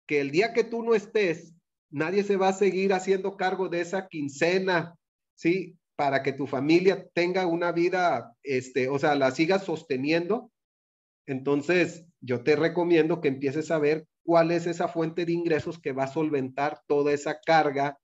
[0.08, 1.54] que el día que tú no estés,
[1.90, 4.96] nadie se va a seguir haciendo cargo de esa quincena,
[5.36, 5.78] ¿sí?
[5.96, 10.52] Para que tu familia tenga una vida, este, o sea, la sigas sosteniendo.
[11.26, 15.94] Entonces, yo te recomiendo que empieces a ver cuál es esa fuente de ingresos que
[15.94, 17.98] va a solventar toda esa carga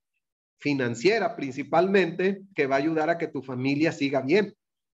[0.57, 4.55] financiera principalmente, que va a ayudar a que tu familia siga bien.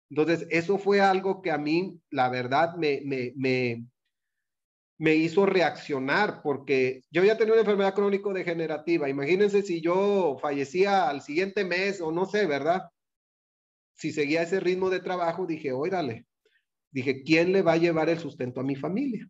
[0.09, 3.85] Entonces, eso fue algo que a mí, la verdad, me, me, me,
[4.97, 9.07] me hizo reaccionar porque yo ya tenía una enfermedad crónico-degenerativa.
[9.07, 12.89] Imagínense si yo fallecía al siguiente mes o no sé, ¿verdad?
[13.95, 16.25] Si seguía ese ritmo de trabajo, dije, órale,
[16.91, 19.25] dije, ¿quién le va a llevar el sustento a mi familia?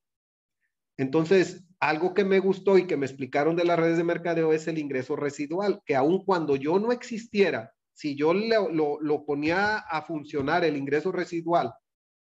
[0.97, 4.67] Entonces, algo que me gustó y que me explicaron de las redes de mercadeo es
[4.67, 10.63] el ingreso residual, que aun cuando yo no existiera, si yo lo, ponía a funcionar
[10.63, 11.73] el ingreso residual,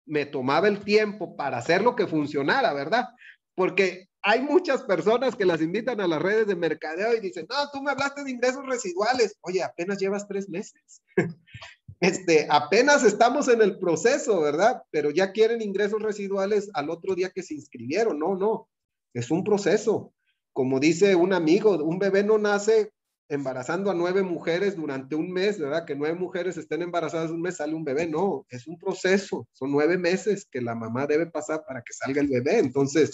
[0.06, 3.08] me tomaba el tiempo para hacer lo que funcionara, ¿verdad?
[3.56, 7.70] Porque hay muchas personas que las invitan a las redes de mercadeo y dicen, no,
[7.72, 9.38] tú me hablaste de ingresos residuales.
[9.42, 11.02] Oye, apenas llevas tres meses.
[12.00, 14.82] este, apenas estamos en el proceso, ¿verdad?
[14.92, 18.20] Pero ya quieren ingresos residuales al otro día que se inscribieron.
[18.20, 18.68] No, no.
[19.14, 20.14] Es un proceso.
[20.54, 22.92] Como dice un amigo, un bebé no nace
[23.30, 25.86] embarazando a nueve mujeres durante un mes, ¿verdad?
[25.86, 28.08] Que nueve mujeres estén embarazadas un mes, sale un bebé.
[28.08, 29.48] No, es un proceso.
[29.52, 32.58] Son nueve meses que la mamá debe pasar para que salga el bebé.
[32.58, 33.12] Entonces,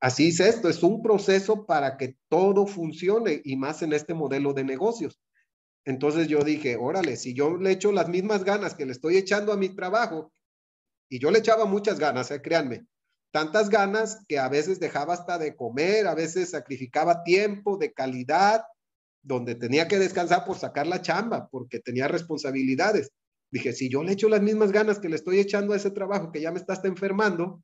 [0.00, 0.68] así es esto.
[0.68, 5.20] Es un proceso para que todo funcione y más en este modelo de negocios.
[5.84, 9.52] Entonces yo dije, órale, si yo le echo las mismas ganas que le estoy echando
[9.52, 10.32] a mi trabajo,
[11.08, 12.86] y yo le echaba muchas ganas, eh, créanme,
[13.32, 18.62] tantas ganas que a veces dejaba hasta de comer, a veces sacrificaba tiempo de calidad,
[19.22, 23.10] donde tenía que descansar por sacar la chamba, porque tenía responsabilidades.
[23.50, 26.30] Dije, si yo le echo las mismas ganas que le estoy echando a ese trabajo
[26.30, 27.62] que ya me está hasta enfermando,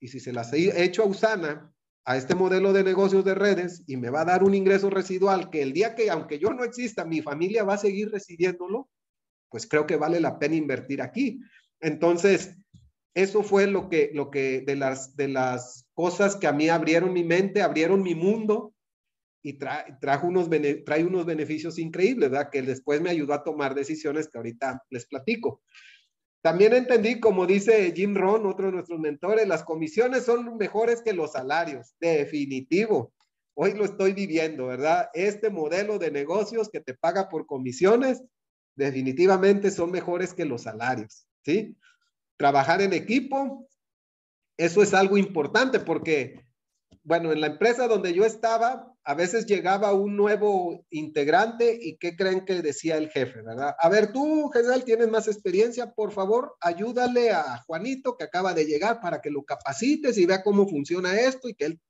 [0.00, 1.72] y si se las he hecho a Usana,
[2.04, 5.50] a este modelo de negocios de redes, y me va a dar un ingreso residual
[5.50, 8.88] que el día que, aunque yo no exista, mi familia va a seguir recibiéndolo,
[9.48, 11.40] pues creo que vale la pena invertir aquí.
[11.80, 12.56] Entonces,
[13.16, 17.14] eso fue lo que, lo que de las, de las cosas que a mí abrieron
[17.14, 18.74] mi mente, abrieron mi mundo
[19.42, 20.50] y trajo unos,
[20.84, 22.50] trae unos beneficios increíbles, ¿verdad?
[22.50, 25.62] Que después me ayudó a tomar decisiones que ahorita les platico.
[26.42, 31.14] También entendí, como dice Jim Ron, otro de nuestros mentores, las comisiones son mejores que
[31.14, 33.14] los salarios, definitivo.
[33.54, 35.08] Hoy lo estoy viviendo, ¿verdad?
[35.14, 38.22] Este modelo de negocios que te paga por comisiones,
[38.74, 41.74] definitivamente son mejores que los salarios, ¿sí?
[42.36, 43.68] Trabajar en equipo,
[44.56, 46.46] eso es algo importante porque,
[47.02, 52.16] bueno, en la empresa donde yo estaba, a veces llegaba un nuevo integrante y ¿qué
[52.16, 53.76] creen que decía el jefe, verdad?
[53.78, 58.64] A ver, tú, general, tienes más experiencia, por favor, ayúdale a Juanito que acaba de
[58.64, 61.80] llegar para que lo capacites y vea cómo funciona esto y que él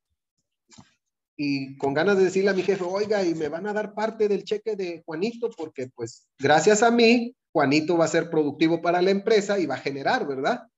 [1.37, 4.27] y con ganas de decirle a mi jefe, oiga, y me van a dar parte
[4.27, 9.01] del cheque de Juanito porque pues gracias a mí Juanito va a ser productivo para
[9.01, 10.69] la empresa y va a generar, ¿verdad?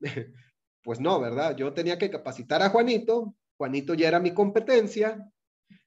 [0.82, 1.56] Pues no, ¿verdad?
[1.56, 5.26] Yo tenía que capacitar a Juanito, Juanito ya era mi competencia,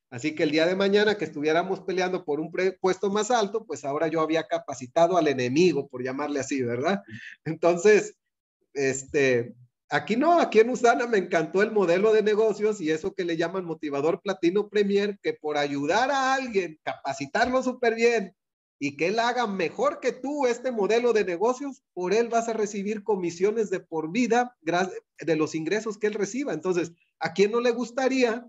[0.09, 2.51] así que el día de mañana que estuviéramos peleando por un
[2.81, 7.03] puesto más alto, pues ahora yo había capacitado al enemigo, por llamarle así, ¿verdad?
[7.45, 8.15] Entonces,
[8.73, 9.53] este,
[9.87, 13.37] aquí no, aquí en Usana me encantó el modelo de negocios y eso que le
[13.37, 18.33] llaman motivador platino premier, que por ayudar a alguien, capacitarlo súper bien
[18.79, 22.53] y que él haga mejor que tú este modelo de negocios, por él vas a
[22.53, 26.53] recibir comisiones de por vida de los ingresos que él reciba.
[26.53, 28.47] Entonces, ¿a quién no le gustaría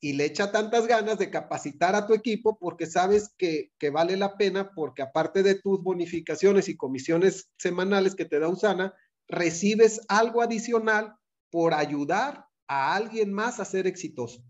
[0.00, 4.16] y le echa tantas ganas de capacitar a tu equipo porque sabes que, que, vale
[4.16, 8.94] la pena porque aparte de tus bonificaciones y comisiones semanales que te da Usana,
[9.28, 11.16] recibes algo adicional
[11.50, 14.42] por ayudar a alguien más a ser exitoso.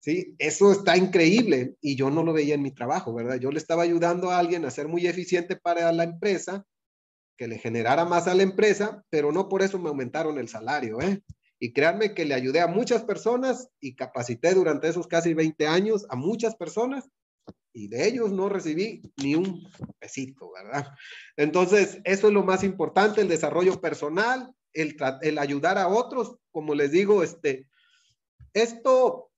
[0.00, 0.34] ¿Sí?
[0.38, 3.36] Eso está increíble y yo no lo veía en mi trabajo, ¿verdad?
[3.36, 6.64] Yo le estaba ayudando a alguien a ser muy eficiente para la empresa,
[7.36, 11.00] que le generara más a la empresa, pero no por eso me aumentaron el salario,
[11.00, 11.22] ¿eh?
[11.58, 16.06] Y créanme que le ayudé a muchas personas y capacité durante esos casi 20 años
[16.08, 17.10] a muchas personas
[17.72, 20.88] y de ellos no recibí ni un pesito, ¿verdad?
[21.36, 26.74] Entonces, eso es lo más importante, el desarrollo personal, el, el ayudar a otros, como
[26.74, 27.66] les digo, este,
[28.54, 29.29] esto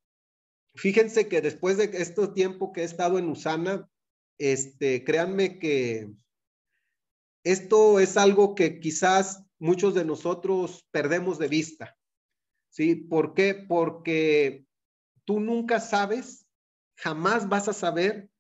[0.75, 3.89] Fíjense que después de este tiempo que he estado en Usana,
[4.39, 6.11] este, créanme que
[7.45, 11.97] esto es algo que quizás muchos de nosotros perdemos de vista.
[12.71, 12.95] ¿Sí?
[12.95, 13.55] ¿Por qué?
[13.55, 14.65] Porque
[15.25, 16.47] tú nunca sabes,
[16.97, 18.31] jamás vas a saber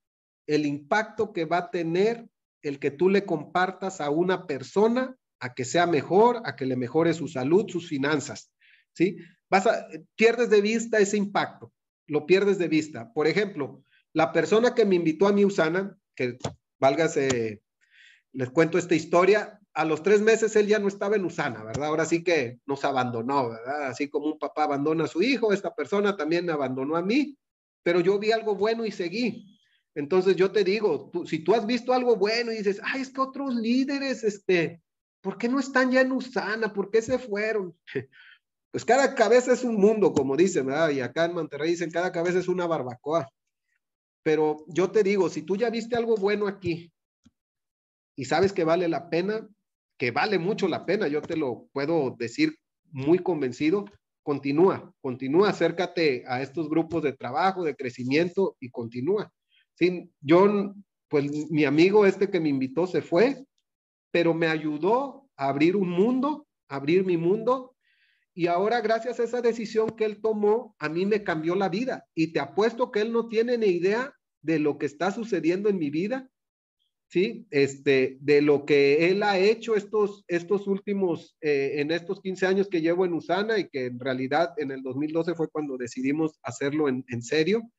[0.46, 2.28] el impacto que va a tener
[2.62, 6.76] el que tú le compartas a una persona a que sea mejor, a que le
[6.76, 8.50] mejore su salud, sus finanzas.
[8.94, 9.18] ¿Sí?
[9.50, 11.72] Vas a, pierdes de vista ese impacto
[12.12, 13.10] lo pierdes de vista.
[13.14, 16.36] Por ejemplo, la persona que me invitó a mi Usana, que
[16.78, 17.62] válgase,
[18.32, 21.86] les cuento esta historia, a los tres meses él ya no estaba en Usana, ¿verdad?
[21.86, 23.86] Ahora sí que nos abandonó, ¿verdad?
[23.86, 27.38] Así como un papá abandona a su hijo, esta persona también me abandonó a mí,
[27.82, 29.58] pero yo vi algo bueno y seguí.
[29.94, 33.22] Entonces yo te digo, si tú has visto algo bueno y dices, ay, es que
[33.22, 34.82] otros líderes, este,
[35.22, 36.74] ¿por qué no están ya en Usana?
[36.74, 37.74] ¿Por qué se fueron?
[38.72, 40.90] Pues cada cabeza es un mundo, como dicen, ¿verdad?
[40.90, 43.28] Y acá en Monterrey dicen, cada cabeza es una barbacoa.
[44.22, 46.90] Pero yo te digo, si tú ya viste algo bueno aquí
[48.16, 49.46] y sabes que vale la pena,
[49.98, 52.56] que vale mucho la pena, yo te lo puedo decir
[52.90, 53.84] muy convencido,
[54.22, 59.30] continúa, continúa, acércate a estos grupos de trabajo, de crecimiento y continúa.
[59.74, 60.72] Sí, yo,
[61.08, 63.44] pues mi amigo este que me invitó se fue,
[64.10, 67.71] pero me ayudó a abrir un mundo, abrir mi mundo
[68.34, 72.06] y ahora, gracias a esa decisión que él tomó, a mí me cambió la vida.
[72.14, 75.78] Y te apuesto que él no tiene ni idea de lo que está sucediendo en
[75.78, 76.30] mi vida,
[77.08, 77.46] ¿sí?
[77.50, 82.68] Este, de lo que él ha hecho estos, estos últimos, eh, en estos 15 años
[82.68, 86.88] que llevo en Usana y que en realidad en el 2012 fue cuando decidimos hacerlo
[86.88, 87.70] en, en serio.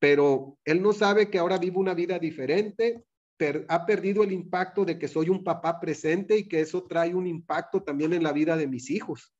[0.00, 3.04] Pero él no sabe que ahora vivo una vida diferente,
[3.68, 7.26] ha perdido el impacto de que soy un papá presente y que eso trae un
[7.26, 9.33] impacto también en la vida de mis hijos.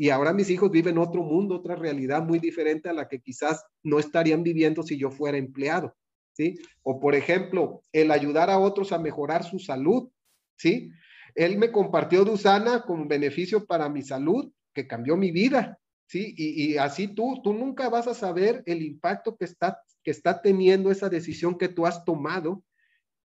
[0.00, 3.66] Y ahora mis hijos viven otro mundo, otra realidad muy diferente a la que quizás
[3.82, 5.96] no estarían viviendo si yo fuera empleado,
[6.34, 6.56] ¿sí?
[6.84, 10.08] O por ejemplo, el ayudar a otros a mejorar su salud,
[10.56, 10.92] ¿sí?
[11.34, 16.32] Él me compartió de Usana como beneficio para mi salud, que cambió mi vida, ¿sí?
[16.36, 20.92] Y, así tú, tú nunca vas a saber el impacto que está, que está teniendo
[20.92, 22.62] esa decisión que tú has tomado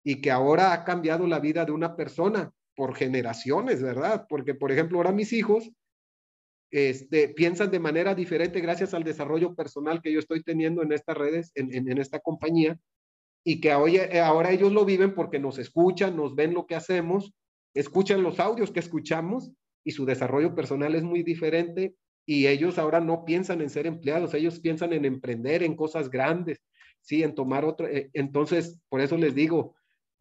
[0.03, 4.25] y que ahora ha cambiado la vida de una persona por generaciones, ¿verdad?
[4.27, 5.71] Porque, por ejemplo, ahora mis hijos
[6.71, 11.17] este, piensan de manera diferente gracias al desarrollo personal que yo estoy teniendo en estas
[11.17, 12.77] redes, en, esta compañía,
[13.43, 16.75] y que hoy, eh, ahora ellos lo viven porque nos escuchan, nos ven lo que
[16.75, 17.33] hacemos,
[17.73, 19.51] escuchan los audios que escuchamos
[19.83, 24.33] y su desarrollo personal es muy diferente y ellos ahora no piensan en ser empleados,
[24.33, 26.59] ellos piensan en emprender en cosas grandes,
[27.01, 27.87] sí, en tomar otro.
[27.87, 29.75] Eh, entonces, por eso les digo,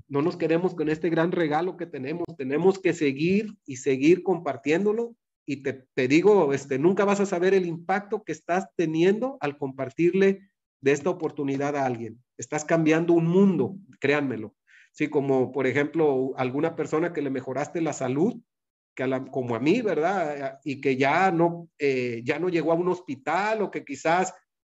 [0.07, 5.17] no nos quedemos con este gran regalo que tenemos, tenemos que seguir y seguir compartiéndolo
[5.47, 10.51] y te, digo, este, nunca vas a saber el impacto que estás teniendo al compartirle
[10.81, 12.23] de esta oportunidad a alguien.
[12.39, 14.55] Estás cambiando un mundo, créanmelo.
[14.93, 18.41] Sí, como por ejemplo, alguna persona que le mejoraste la salud,
[18.95, 20.61] que como a mí, ¿verdad?
[20.65, 24.33] Y que ya no, eh, ya no llegó a un hospital o que quizás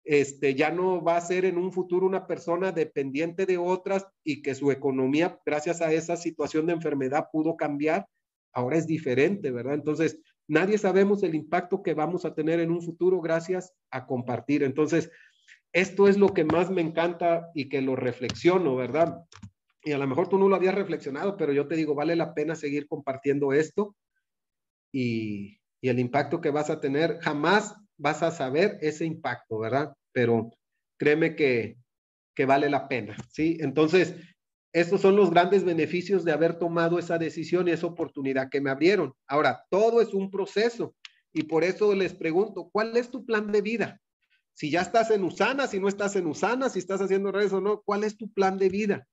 [0.05, 4.41] este, ya no va a ser en un futuro una persona dependiente de otras y
[4.41, 8.07] que su economía, gracias a esa situación de enfermedad, pudo cambiar,
[8.55, 9.75] ahora es diferente, ¿verdad?
[9.75, 14.63] Entonces, Nadie sabemos el impacto que vamos a tener en un futuro gracias a compartir.
[14.63, 15.11] Entonces,
[15.73, 19.25] esto es lo que más me encanta y que lo reflexiono, ¿verdad?
[19.83, 22.35] Y a lo mejor tú no lo habías reflexionado, pero yo te digo, vale la
[22.35, 23.95] pena seguir compartiendo esto
[24.93, 29.95] y, el impacto que vas a tener, jamás vas a saber ese impacto, ¿verdad?
[30.11, 30.51] Pero
[30.99, 31.77] créeme que,
[32.35, 33.57] que vale la pena, ¿sí?
[33.61, 34.17] Entonces,
[34.77, 38.69] estos son los grandes beneficios de haber tomado esa decisión y esa oportunidad que me
[38.69, 39.15] abrieron.
[39.27, 40.95] Ahora, todo es un proceso
[41.33, 44.03] y por eso les pregunto, ¿cuál es tu plan de vida?
[44.53, 47.63] Si ya estás en Usana, si no estás en Usana, si estás haciendo redes o
[47.63, 49.09] no, ¿cuál es tu plan de vida?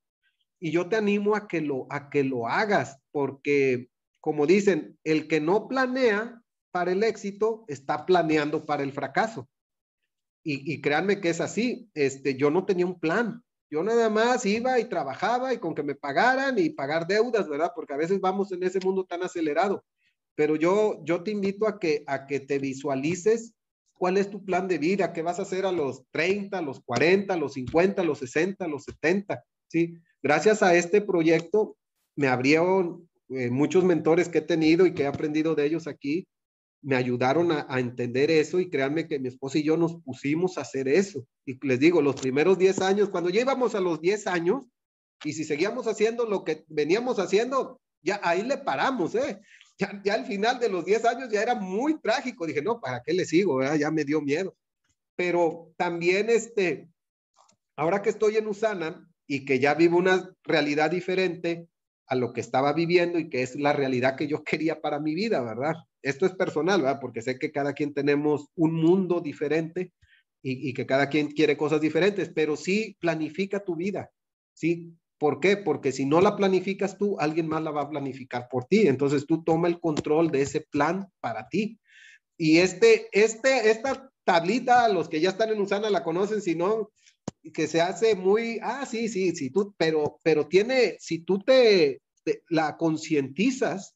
[0.60, 3.88] Y yo te animo a que lo, a que lo hagas, porque
[4.20, 9.48] como dicen, el que no planea para el éxito está planeando para el fracaso.
[10.46, 11.90] Y, créanme que es así.
[11.94, 13.43] Este, yo no tenía un plan.
[13.74, 17.72] Yo nada más iba y trabajaba y con que me pagaran y pagar deudas, ¿verdad?
[17.76, 19.84] Porque a veces vamos en ese mundo tan acelerado.
[20.36, 23.56] Pero yo, yo te invito a que, a que te visualices
[23.94, 26.82] cuál es tu plan de vida, qué vas a hacer a los 30, a los
[26.82, 29.96] 40, a los 50, a los 60, a los 70, ¿sí?
[30.22, 31.76] Gracias a este proyecto
[32.16, 36.28] me abrieron eh, muchos mentores que he tenido y que he aprendido de ellos aquí,
[36.84, 40.62] me ayudaron a, entender eso y créanme que mi esposa y yo nos pusimos a
[40.62, 41.26] hacer eso.
[41.46, 44.64] Y les digo, los primeros 10 años, cuando ya íbamos a los 10 años,
[45.24, 49.40] y si seguíamos haciendo lo que veníamos haciendo, ya ahí le paramos, ¿eh?
[49.80, 52.46] Ya, ya al final de los 10 años ya era muy trágico.
[52.46, 53.64] Dije, no, ¿para qué le sigo?
[53.76, 54.56] Ya me dio miedo.
[55.16, 56.90] Pero también, este,
[57.76, 61.68] ahora que estoy en Usana, y que ya vivo una realidad diferente
[62.08, 65.16] a lo que estaba viviendo y que es la realidad que yo quería para mi
[65.16, 65.74] vida, ¿verdad?
[66.04, 67.00] Esto es personal, ¿verdad?
[67.02, 69.92] Porque sé que cada quien tenemos un mundo diferente
[70.46, 74.12] y, que cada quien quiere cosas diferentes, pero sí planifica tu vida,
[74.54, 74.94] ¿sí?
[75.18, 75.56] ¿Por qué?
[75.56, 78.88] Porque si no la planificas tú, alguien más la va a planificar por ti.
[78.88, 81.80] Entonces tú toma el control de ese plan para ti.
[82.38, 86.92] Y este, este, esta tablita, los que ya están en Usana la conocen, si no,
[87.54, 92.02] que se hace muy, ah, sí, sí, sí, tú, pero, pero tiene, si tú te,
[92.50, 93.96] la concientizas,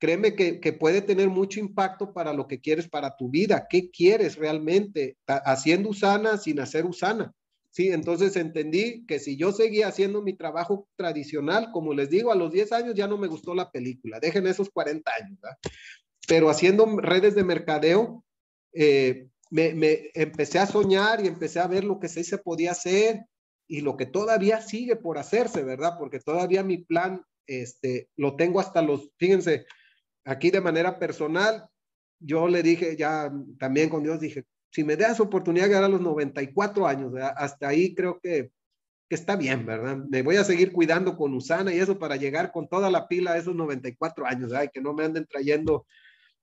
[0.00, 3.66] créeme que, que, puede tener mucho impacto para lo que quieres para tu vida.
[3.68, 5.16] ¿Qué quieres realmente?
[5.26, 7.32] Haciendo usana sin hacer usana.
[7.70, 12.34] Sí, entonces entendí que si yo seguía haciendo mi trabajo tradicional, como les digo, a
[12.34, 15.56] los 10 años ya no me gustó la película, dejen esos 40 años, ¿verdad?
[16.26, 18.24] Pero haciendo redes de mercadeo,
[18.72, 23.24] eh, me, empecé a soñar y empecé a ver lo que se podía hacer
[23.68, 25.94] y lo que todavía sigue por hacerse, ¿verdad?
[25.96, 29.64] Porque todavía mi plan, este, lo tengo hasta los, fíjense,
[30.24, 31.66] aquí de manera personal,
[32.18, 35.88] yo le dije ya también con Dios, dije, si me das oportunidad de llegar a
[35.88, 38.50] los 94 años, hasta ahí creo que,
[39.08, 39.96] que, está bien, ¿verdad?
[39.96, 43.32] Me voy a seguir cuidando con Usana y eso para llegar con toda la pila
[43.32, 44.64] a esos 94 años, ¿verdad?
[44.64, 45.86] Y que no me anden trayendo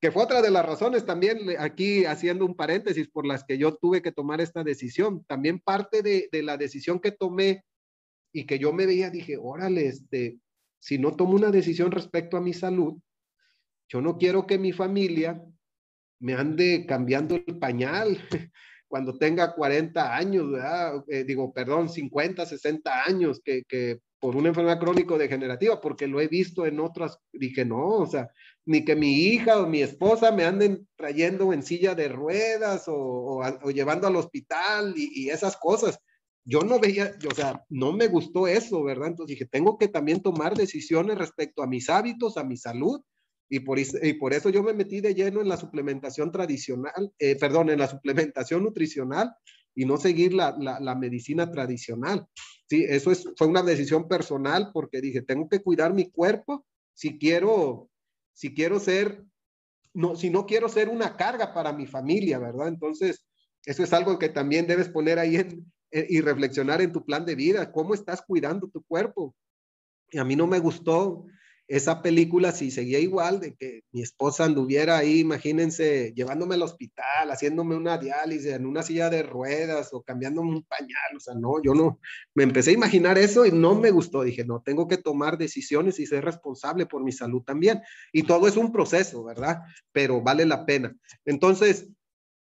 [0.00, 3.74] que fue otra de las razones también, aquí haciendo un paréntesis por las que yo
[3.74, 5.24] tuve que tomar esta decisión.
[5.24, 7.64] También parte de, la decisión que tomé
[8.32, 10.38] y que yo me veía, dije, órale, este,
[10.78, 12.96] si no tomo una decisión respecto a mi salud,
[13.88, 15.42] yo no quiero que mi familia
[16.20, 18.18] me ande cambiando el pañal
[18.88, 20.46] cuando tenga 40 años,
[21.08, 26.28] eh, digo, perdón, 50, 60 años, que, que por una enfermedad crónico-degenerativa, porque lo he
[26.28, 28.30] visto en otras, dije, no, o sea,
[28.66, 33.42] ni que mi hija o mi esposa me anden trayendo en silla de ruedas o,
[33.72, 35.98] llevando al hospital y, esas cosas.
[36.44, 39.08] Yo no veía, o sea, no me gustó eso, ¿verdad?
[39.08, 43.00] Entonces dije, tengo que también tomar decisiones respecto a mis hábitos, a mi salud,
[43.48, 47.36] y por, y por eso yo me metí de lleno en la suplementación tradicional, eh,
[47.36, 49.34] perdón, en la suplementación nutricional
[49.74, 52.26] y no seguir la, la, medicina tradicional.
[52.68, 57.18] Sí, eso es, fue una decisión personal porque dije, tengo que cuidar mi cuerpo si
[57.18, 57.88] quiero
[58.38, 59.24] si quiero ser,
[59.92, 62.68] no, si no quiero ser una carga para mi familia, ¿verdad?
[62.68, 63.26] Entonces,
[63.64, 65.34] eso es algo que también debes poner ahí
[65.90, 69.34] eh, y reflexionar en tu plan de vida, cómo estás cuidando tu cuerpo.
[70.12, 71.26] Y a mí no me gustó
[71.68, 77.30] esa película si seguía igual, de que mi esposa anduviera ahí, imagínense, llevándome al hospital,
[77.30, 81.62] haciéndome una diálisis en una silla de ruedas o cambiándome un pañal, o sea, no,
[81.62, 82.00] yo no,
[82.34, 86.00] me empecé a imaginar eso y no me gustó, dije, no, tengo que tomar decisiones
[86.00, 87.82] y ser responsable por mi salud también.
[88.12, 89.60] Y todo es un proceso, ¿verdad?
[89.92, 90.96] Pero vale la pena.
[91.26, 91.88] Entonces,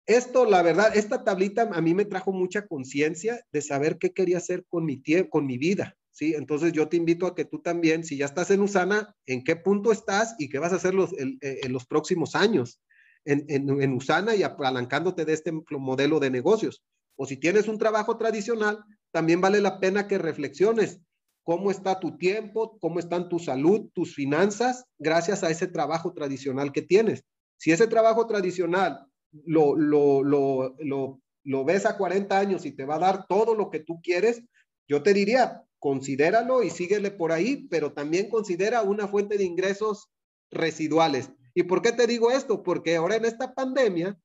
[0.05, 4.37] esto, la verdad, esta tablita a mí me trajo mucha conciencia de saber qué quería
[4.37, 6.33] hacer con mi con mi vida, ¿sí?
[6.33, 9.55] Entonces yo te invito a que tú también, si ya estás en Usana, ¿en qué
[9.55, 12.81] punto estás y qué vas a hacer los, eh, en, los próximos años
[13.23, 16.83] en, en, Usana y apalancándote de este modelo de negocios?
[17.15, 20.99] O si tienes un trabajo tradicional, también vale la pena que reflexiones
[21.43, 26.71] cómo está tu tiempo, cómo están tu salud, tus finanzas, gracias a ese trabajo tradicional
[26.71, 27.23] que tienes.
[27.57, 29.05] Si ese trabajo tradicional
[29.45, 33.55] lo, lo, lo, lo, lo ves a 40 años y te va a dar todo
[33.55, 34.43] lo que tú quieres,
[34.89, 40.09] yo te diría, considéralo y síguele por ahí, pero también considera una fuente de ingresos
[40.51, 41.31] residuales.
[41.53, 42.63] ¿Y por qué te digo esto?
[42.63, 44.17] Porque ahora en esta pandemia,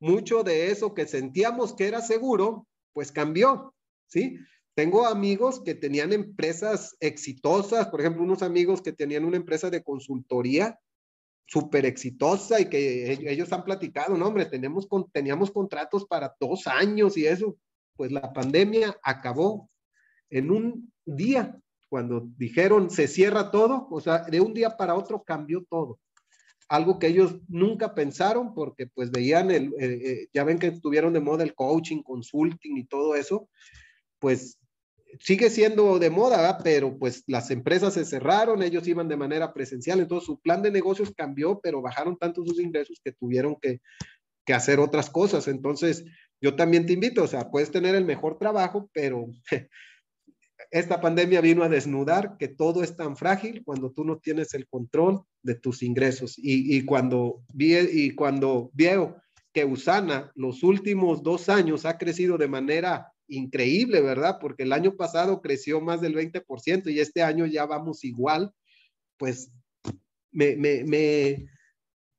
[0.00, 3.74] mucho de eso que sentíamos que era seguro, pues cambió,
[4.06, 4.38] ¿sí?
[4.74, 9.84] Tengo amigos que tenían empresas exitosas, por ejemplo, unos amigos que tenían una empresa de
[9.84, 10.80] consultoría
[11.46, 16.66] súper exitosa y que e-, ellos han platicado, no, hombre, tenemos, teníamos contratos para dos
[16.66, 17.56] años y eso,
[17.96, 19.70] pues la pandemia acabó
[20.34, 21.56] en un día,
[21.88, 26.00] cuando dijeron se cierra todo, o sea, de un día para otro cambió todo.
[26.68, 31.12] Algo que ellos nunca pensaron porque pues veían el, eh, eh, ya ven que estuvieron
[31.12, 33.48] de moda el coaching, consulting y todo eso,
[34.18, 34.58] pues
[35.20, 40.00] sigue siendo de moda, pero pues las empresas se cerraron, ellos iban de manera presencial,
[40.00, 43.80] entonces su plan de negocios cambió, pero bajaron tanto sus ingresos que tuvieron que,
[44.44, 45.46] que hacer otras cosas.
[45.46, 46.04] Entonces,
[46.40, 49.26] yo también te invito, o sea, puedes tener el mejor trabajo, pero
[50.74, 54.66] esta pandemia vino a desnudar que todo es tan frágil cuando tú no tienes el
[54.66, 56.36] control de tus ingresos.
[56.36, 59.16] Y, y cuando, vi, y cuando veo
[59.52, 64.38] que Usana los últimos dos años ha crecido de manera increíble, ¿verdad?
[64.40, 68.52] Porque el año pasado creció más del 20% y este año ya vamos igual,
[69.16, 69.52] pues
[70.32, 71.46] me, me, me,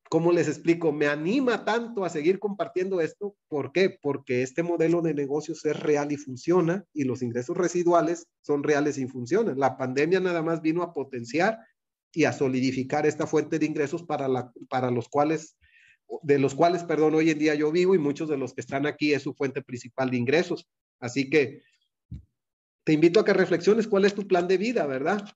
[0.08, 0.92] ¿cómo les explico?
[0.92, 3.36] Me anima tanto a seguir compartiendo esto.
[3.48, 3.90] ¿Por qué?
[3.90, 8.98] Porque este modelo de negocios es real y funciona y los ingresos residuales son reales
[8.98, 9.58] y funcionan.
[9.58, 11.58] La pandemia nada más vino a potenciar
[12.12, 15.56] y a solidificar esta fuente de ingresos para, la, para los cuales,
[16.22, 18.86] de los cuales, perdón, hoy en día yo vivo y muchos de los que están
[18.86, 20.68] aquí es su fuente principal de ingresos.
[21.00, 21.62] Así que
[22.84, 25.28] te invito a que reflexiones cuál es tu plan de vida, ¿verdad?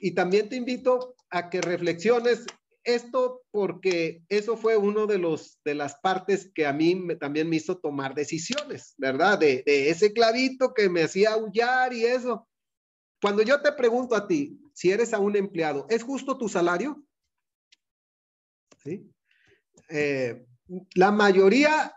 [0.00, 2.46] Y también te invito a que reflexiones
[2.84, 7.56] esto porque eso fue uno de los de las partes que a mí también me
[7.56, 9.38] hizo tomar decisiones, ¿verdad?
[9.38, 12.48] De, ese clavito que me hacía aullar y eso.
[13.20, 17.02] Cuando yo te pregunto a ti, si eres a un empleado, ¿es justo tu salario?
[18.82, 19.10] ¿Sí?
[19.88, 20.44] Eh,
[20.94, 21.94] la mayoría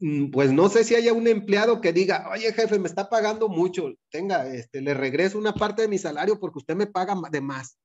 [0.00, 3.48] Mm, pues no sé si haya un empleado que diga, oye jefe, me está pagando
[3.50, 7.40] mucho, tenga, este, le regreso una parte de mi salario porque usted me paga de
[7.42, 7.78] más.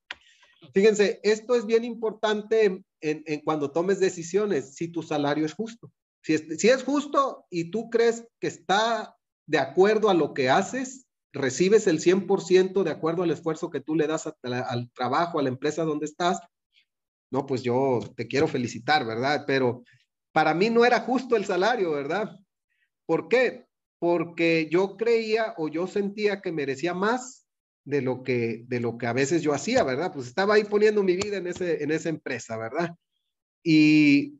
[0.73, 5.91] Fíjense, esto es bien importante en, cuando tomes decisiones, si tu salario es justo.
[6.21, 11.85] Si es, justo y tú crees que está de acuerdo a lo que haces, recibes
[11.85, 15.83] el 100% de acuerdo al esfuerzo que tú le das al trabajo, a la empresa
[15.83, 16.39] donde estás,
[17.31, 19.43] no, pues yo te quiero felicitar, ¿verdad?
[19.45, 19.83] Pero
[20.31, 22.31] para mí no era justo el salario, ¿verdad?
[23.05, 23.67] ¿Por qué?
[23.99, 27.44] Porque yo creía o yo sentía que merecía más
[27.85, 30.11] de lo que, de lo que a veces yo hacía, ¿verdad?
[30.13, 32.95] Pues estaba ahí poniendo mi vida en, ese, en esa empresa, ¿verdad?
[33.63, 34.39] Y,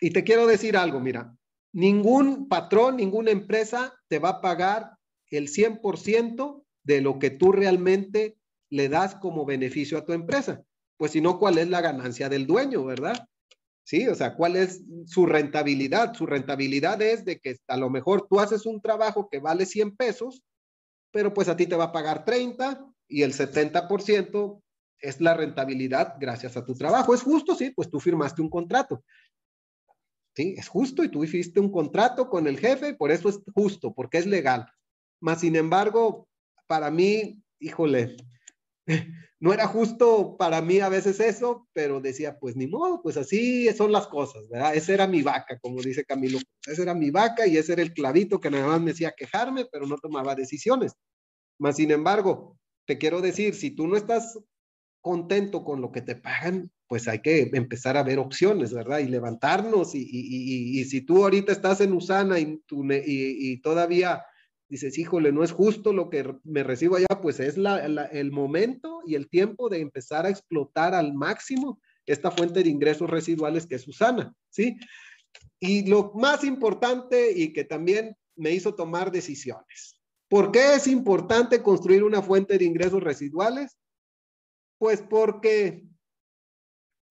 [0.00, 1.34] y te quiero decir algo, mira,
[1.72, 4.96] ningún patrón, ninguna empresa te va a pagar
[5.30, 8.36] el 100% de lo que tú realmente
[8.68, 10.62] le das como beneficio a tu empresa.
[10.98, 13.26] Pues si no, ¿cuál es la ganancia del dueño, verdad?
[13.84, 14.08] ¿sí?
[14.08, 16.14] O sea, ¿cuál es su rentabilidad?
[16.14, 19.96] Su rentabilidad es de que a lo mejor tú haces un trabajo que vale 100
[19.96, 20.42] pesos,
[21.12, 24.62] pero pues a ti te va a pagar 30 y el 70%
[24.98, 27.14] es la rentabilidad gracias a tu trabajo.
[27.14, 27.54] ¿Es justo?
[27.54, 29.04] Sí, pues tú firmaste un contrato.
[30.34, 33.92] Sí, es justo y tú hiciste un contrato con el jefe, por eso es justo,
[33.92, 34.66] porque es legal.
[35.20, 36.26] Más sin embargo,
[36.66, 38.16] para mí, híjole,
[39.40, 43.72] no era justo para mí a veces eso, pero decía, pues ni modo, pues así
[43.72, 44.74] son las cosas, ¿verdad?
[44.74, 46.38] Esa era mi vaca, como dice Camilo.
[46.66, 49.66] Esa era mi vaca y ese era el clavito que nada más me hacía quejarme,
[49.70, 50.94] pero no tomaba decisiones.
[51.58, 54.38] Más sin embargo, te quiero decir, si tú no estás
[55.00, 58.98] contento con lo que te pagan, pues hay que empezar a ver opciones, ¿verdad?
[59.00, 59.94] Y levantarnos.
[59.94, 64.22] Y, y, y, si tú ahorita estás en Usana y, y todavía
[64.72, 69.16] dices, híjole, no es justo lo que me recibo allá, pues es el momento y
[69.16, 73.82] el tiempo de empezar a explotar al máximo esta fuente de ingresos residuales que es
[73.82, 74.78] Susana, ¿sí?
[75.60, 80.00] Y lo más importante y que también me hizo tomar decisiones.
[80.26, 83.76] ¿Por qué es importante construir una fuente de ingresos residuales?
[84.78, 85.84] Pues porque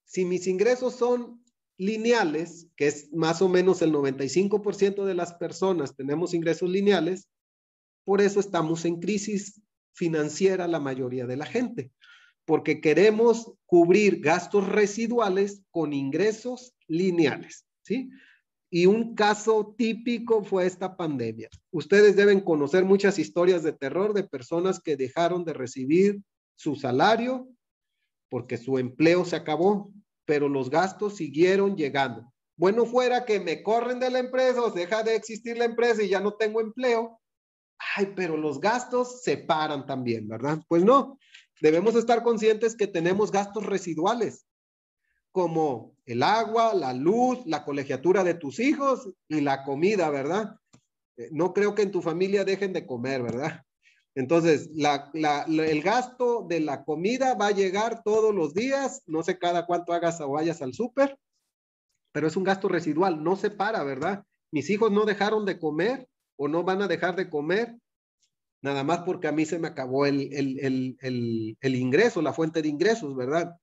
[0.03, 1.45] si mis ingresos son
[1.77, 7.29] lineales, que es más o menos el 95% de las personas tenemos ingresos lineales,
[8.03, 9.61] por eso estamos en crisis
[9.93, 11.91] financiera la mayoría de la gente,
[12.45, 18.09] porque queremos cubrir gastos residuales con ingresos lineales, ¿sí?
[18.73, 21.49] Y un caso típico fue esta pandemia.
[21.71, 26.21] Ustedes deben conocer muchas historias de terror de personas que dejaron de recibir
[26.55, 27.49] su salario
[28.31, 29.91] porque su empleo se acabó,
[30.25, 32.31] pero los gastos siguieron llegando.
[32.55, 36.07] Bueno, fuera que me corren de la empresa o deja de existir la empresa y
[36.07, 37.19] ya no tengo empleo,
[37.95, 40.59] ay, pero los gastos se paran también, ¿verdad?
[40.67, 41.17] Pues no,
[41.61, 44.45] debemos estar conscientes que tenemos gastos residuales.
[45.33, 50.57] como el agua, la luz, la colegiatura de tus hijos y la comida, ¿verdad?
[51.15, 53.61] Eh, no creo que en tu familia dejen de comer, ¿verdad?
[54.13, 59.65] Entonces, el gasto de la comida va a llegar todos los días, no sé cada
[59.65, 61.17] cuánto hagas o vayas al súper,
[62.11, 64.25] pero es un gasto residual, no se para, ¿verdad?
[64.51, 66.09] Mis hijos no dejaron de comer
[66.43, 67.77] o no van a dejar de comer,
[68.63, 73.15] nada más porque a mí se me acabó el, el ingreso, la fuente de ingresos,
[73.15, 73.55] ¿verdad?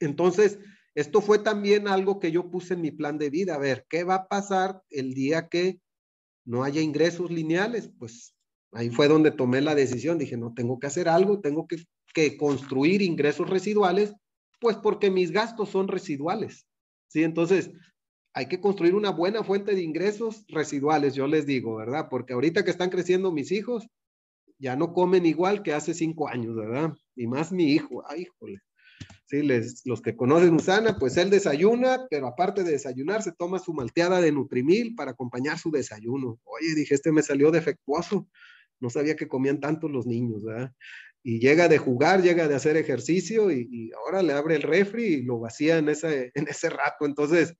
[0.00, 0.58] Entonces,
[0.94, 4.04] esto fue también algo que yo puse en mi plan de vida, a ver, ¿qué
[4.04, 5.80] va a pasar el día que
[6.46, 7.90] no haya ingresos lineales?
[7.98, 8.34] Pues
[8.72, 11.84] ahí fue donde tomé la decisión, dije, no, tengo que hacer algo, tengo que,
[12.14, 14.14] que construir ingresos residuales,
[14.60, 16.66] pues porque mis gastos son residuales,
[17.08, 17.22] ¿sí?
[17.22, 17.70] Entonces,
[18.34, 22.08] hay que construir una buena fuente de ingresos residuales, yo les digo, ¿verdad?
[22.10, 23.86] Porque ahorita que están creciendo mis hijos,
[24.58, 26.92] ya no comen igual que hace cinco años, ¿verdad?
[27.16, 28.60] Y más mi hijo, ay, híjole.
[29.26, 33.58] Sí, les, los que conocen Usana, pues él desayuna, pero aparte de desayunar, se toma
[33.58, 36.38] su malteada de Nutrimil para acompañar su desayuno.
[36.44, 38.28] Oye, dije, este me salió defectuoso.
[38.78, 40.72] No sabía que comían tanto los niños, ¿verdad?
[41.22, 45.04] Y llega de jugar, llega de hacer ejercicio y, y ahora le abre el refri
[45.04, 47.06] y lo vacía en ese, en ese rato.
[47.06, 47.54] Entonces,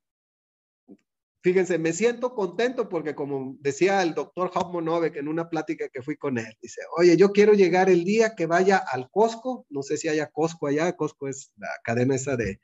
[1.43, 6.17] Fíjense, me siento contento porque como decía el doctor Novek en una plática que fui
[6.17, 9.97] con él, dice, oye, yo quiero llegar el día que vaya al Costco, no sé
[9.97, 12.61] si haya Costco allá, Costco es la cadena esa de,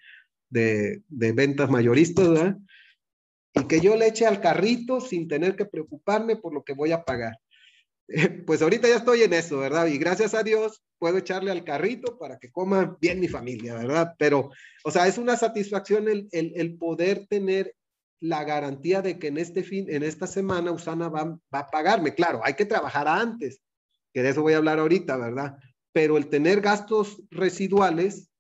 [0.49, 2.57] de, de ventas mayoristas, ¿verdad?
[3.55, 6.93] Y que yo le eche al carrito sin tener que preocuparme por lo que voy
[6.93, 7.37] a pagar.
[8.47, 9.87] Pues ahorita ya estoy en eso, ¿verdad?
[9.87, 14.15] Y gracias a Dios puedo echarle al carrito para que coma bien mi familia, ¿verdad?
[14.19, 14.51] Pero,
[14.85, 17.75] o sea, es una satisfacción el, el, el poder tener
[18.21, 22.15] la garantía de que en este fin, en esta semana Usana va, a pagarme.
[22.15, 23.61] Claro, hay que trabajar antes,
[24.13, 25.57] que de eso voy a hablar ahorita, ¿verdad?
[25.93, 28.31] Pero el tener gastos residuales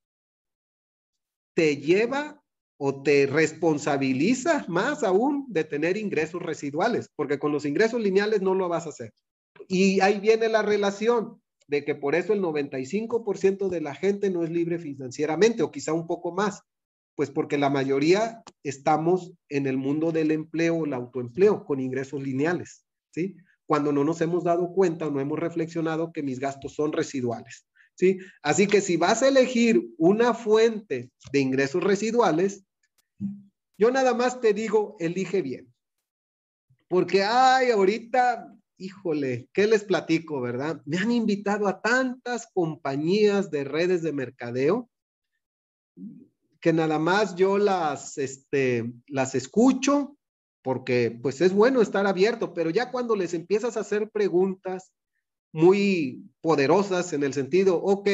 [1.54, 2.42] te lleva
[2.76, 8.54] o te responsabiliza más aún de tener ingresos residuales, porque con los ingresos lineales no
[8.54, 9.12] lo vas a hacer.
[9.66, 14.44] Y ahí viene la relación de que por eso el 95% de la gente no
[14.44, 16.62] es libre financieramente o quizá un poco más,
[17.18, 22.84] pues porque la mayoría estamos en el mundo del empleo, el autoempleo, con ingresos lineales,
[23.12, 23.36] ¿sí?
[23.66, 27.66] Cuando no nos hemos dado cuenta o no hemos reflexionado que mis gastos son residuales,
[27.96, 28.20] ¿sí?
[28.40, 32.64] Así que si vas a elegir una fuente de ingresos residuales,
[33.76, 35.74] yo nada más te digo, elige bien.
[36.86, 40.80] Porque, ay, ahorita, híjole, ¿qué les platico, verdad?
[40.84, 44.88] Me han invitado a tantas compañías de redes de mercadeo
[46.60, 50.16] que nada más yo las, este, las escucho
[50.62, 54.92] porque pues es bueno estar abierto, pero ya cuando les empiezas a hacer preguntas
[55.52, 58.08] muy poderosas en el sentido, ok,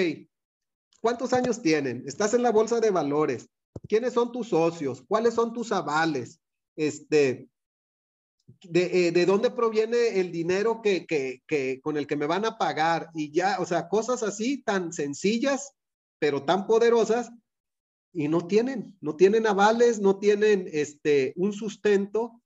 [1.00, 2.04] ¿cuántos años tienen?
[2.06, 3.48] ¿Estás en la bolsa de valores?
[3.88, 5.02] ¿Quiénes son tus socios?
[5.08, 6.38] ¿Cuáles son tus avales?
[6.76, 7.48] Este,
[8.62, 12.44] de, eh, de, dónde proviene el dinero que, que, que, con el que me van
[12.44, 15.72] a pagar y ya, o sea, cosas así tan sencillas,
[16.18, 17.30] pero tan poderosas
[18.14, 22.40] y no tienen, no tienen avales, no tienen este, un sustento.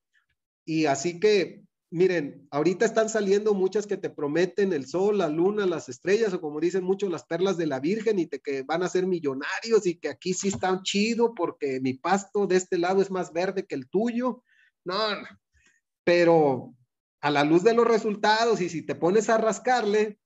[0.65, 5.67] Y así que, miren, ahorita están saliendo muchas que te prometen el sol, la luna,
[5.67, 8.83] las estrellas, o como dicen muchos, las perlas de la Virgen, y te, que van
[8.83, 13.03] a ser millonarios y que aquí sí están chido porque mi pasto de este lado
[13.03, 14.43] es más verde que el tuyo.
[14.85, 15.29] No, no.
[16.03, 16.75] pero
[17.21, 20.19] a la luz de los resultados y si te pones a rascarle,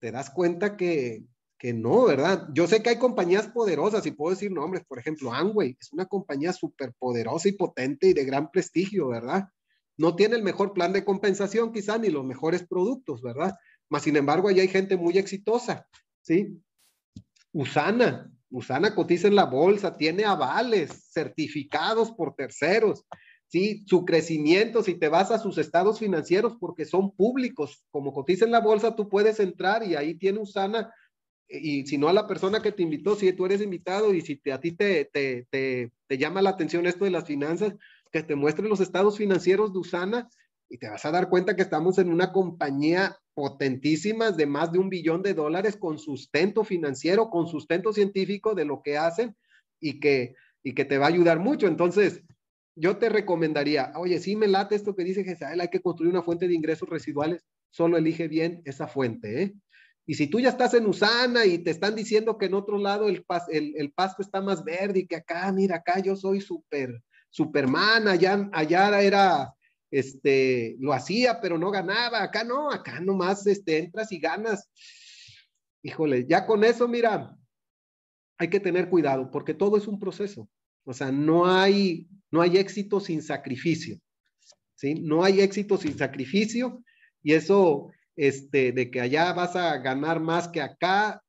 [0.00, 1.26] te das cuenta que,
[1.58, 2.48] que no, ¿verdad?
[2.52, 6.06] Yo sé que hay compañías poderosas y puedo decir nombres, por ejemplo, Amway es una
[6.06, 9.48] compañía súper poderosa y potente y de gran prestigio, ¿verdad?
[9.96, 13.54] No tiene el mejor plan de compensación quizá ni los mejores productos, ¿verdad?
[13.88, 15.88] Mas, sin embargo, ahí hay gente muy exitosa,
[16.20, 16.60] ¿sí?
[17.52, 23.06] Usana, Usana cotiza en la bolsa, tiene avales certificados por terceros,
[23.48, 23.84] ¿sí?
[23.86, 28.50] Su crecimiento, si te vas a sus estados financieros porque son públicos, como cotiza en
[28.50, 30.92] la bolsa, tú puedes entrar y ahí tiene Usana
[31.48, 34.36] y si no a la persona que te invitó, si tú eres invitado y si
[34.36, 37.74] te, a ti te, te, te, llama la atención esto de las finanzas,
[38.10, 40.28] que te muestre los estados financieros de Usana
[40.68, 44.78] y te vas a dar cuenta que estamos en una compañía potentísima de más de
[44.78, 49.36] un billón de dólares con sustento financiero, con sustento científico de lo que hacen
[49.78, 51.68] y que, y que te va a ayudar mucho.
[51.68, 52.22] Entonces,
[52.74, 56.22] yo te recomendaría, oye, si me late esto que dice Gesael, hay que construir una
[56.22, 59.54] fuente de ingresos residuales, solo elige bien esa fuente, ¿eh?
[60.06, 63.08] Y si tú ya estás en Usana y te están diciendo que en otro lado
[63.08, 68.06] el, el, pasto está más verde y que acá, mira, acá yo soy súper, superman,
[68.06, 69.52] allá, allá era,
[69.90, 74.70] este, lo hacía, pero no ganaba, acá no, acá nomás, este, entras y ganas.
[75.82, 77.36] Híjole, ya con eso, mira,
[78.38, 80.48] hay que tener cuidado porque todo es un proceso.
[80.84, 83.98] O sea, no hay, no hay éxito sin sacrificio.
[84.74, 84.94] ¿sí?
[84.94, 86.82] No hay éxito sin sacrificio
[87.22, 91.22] y eso, este, de que allá vas a ganar más que acá,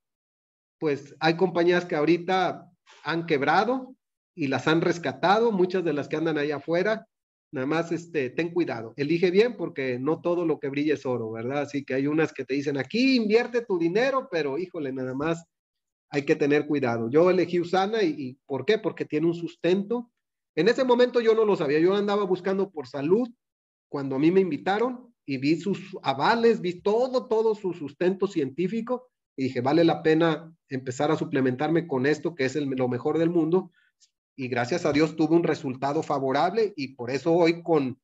[0.80, 2.70] pues hay compañías que ahorita
[3.04, 3.96] han quebrado
[4.36, 7.08] y las han rescatado, muchas de las que andan allá afuera.
[7.52, 11.32] Nada más, este, ten cuidado, elige bien porque no todo lo que brilla es oro,
[11.32, 11.62] ¿verdad?
[11.62, 15.46] Así que hay unas que te dicen, aquí invierte tu dinero, pero híjole, nada más
[16.10, 17.10] hay que tener cuidado.
[17.10, 18.78] Yo elegí Usana y, y ¿por qué?
[18.78, 20.12] Porque tiene un sustento.
[20.56, 23.30] En ese momento yo no lo sabía, yo andaba buscando por salud
[23.90, 29.10] cuando a mí me invitaron y vi sus avales, vi todo, todo su sustento científico
[29.36, 33.30] y dije, vale la pena empezar a suplementarme con esto, que es lo mejor del
[33.30, 33.72] mundo.
[34.38, 38.00] Y gracias a Dios tuve un resultado favorable y por eso hoy con,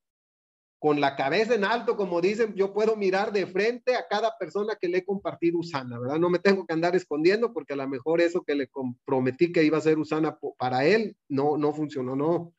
[0.79, 4.75] con la cabeza en alto, como dicen, yo puedo mirar de frente a cada persona
[4.79, 6.19] que le he compartido Usana, ¿verdad?
[6.19, 9.63] No me tengo que andar escondiendo porque a lo mejor eso que le comprometí que
[9.63, 12.53] iba a ser Usana para él, no, no funcionó, no.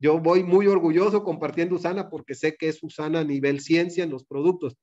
[0.00, 4.10] Yo voy muy orgulloso compartiendo Usana porque sé que es Usana a nivel ciencia en
[4.10, 4.76] los productos.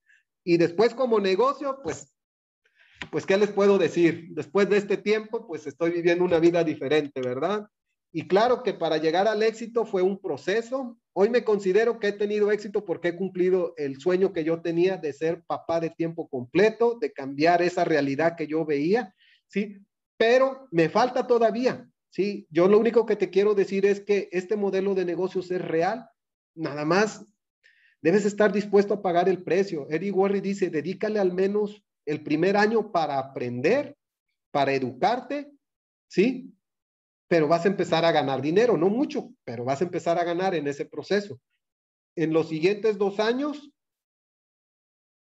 [0.43, 2.13] Y después como negocio, pues,
[3.11, 4.27] pues, ¿qué les puedo decir?
[4.31, 7.67] Después de este tiempo, pues estoy viviendo una vida diferente, ¿verdad?
[8.11, 10.97] Y claro que para llegar al éxito fue un proceso.
[11.13, 14.97] Hoy me considero que he tenido éxito porque he cumplido el sueño que yo tenía
[14.97, 19.13] de ser papá de tiempo completo, de cambiar esa realidad que yo veía,
[19.47, 19.79] ¿sí?
[20.17, 21.89] Pero me falta todavía.
[22.15, 25.59] Sí, yo lo único que te quiero decir es que este modelo de negocios es
[25.59, 26.09] real.
[26.55, 27.25] Nada más
[28.01, 29.85] debes estar dispuesto a pagar el precio.
[29.89, 33.97] Eddie Warry dice, dedícale al menos el primer año para aprender,
[34.51, 35.51] para educarte,
[36.07, 36.55] ¿sí?
[37.27, 40.55] Pero vas a empezar a ganar dinero, no mucho, pero vas a empezar a ganar
[40.55, 41.41] en ese proceso.
[42.15, 43.73] En los siguientes dos años,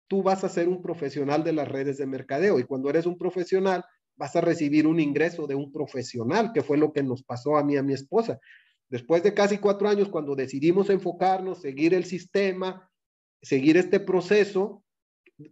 [0.07, 3.17] tú vas a ser un profesional de las redes de mercadeo y cuando eres un
[3.17, 3.83] profesional,
[4.18, 7.63] vas a recibir un ingreso de un profesional, que fue lo que nos pasó a
[7.63, 8.39] mí a mi esposa.
[8.89, 12.89] Después de casi cuatro años, cuando decidimos enfocarnos, seguir el sistema,
[13.41, 14.84] seguir este proceso,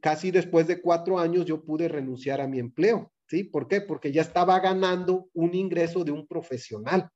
[0.02, 3.12] casi después de cuatro años yo pude renunciar a mi empleo.
[3.28, 3.44] ¿Sí?
[3.44, 3.82] ¿Por qué?
[3.82, 7.10] Porque ya estaba ganando un ingreso de un profesional.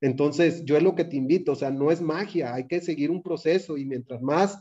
[0.00, 3.10] Entonces, yo es lo que te invito, o sea, no es magia, hay que seguir
[3.10, 4.60] un proceso y mientras más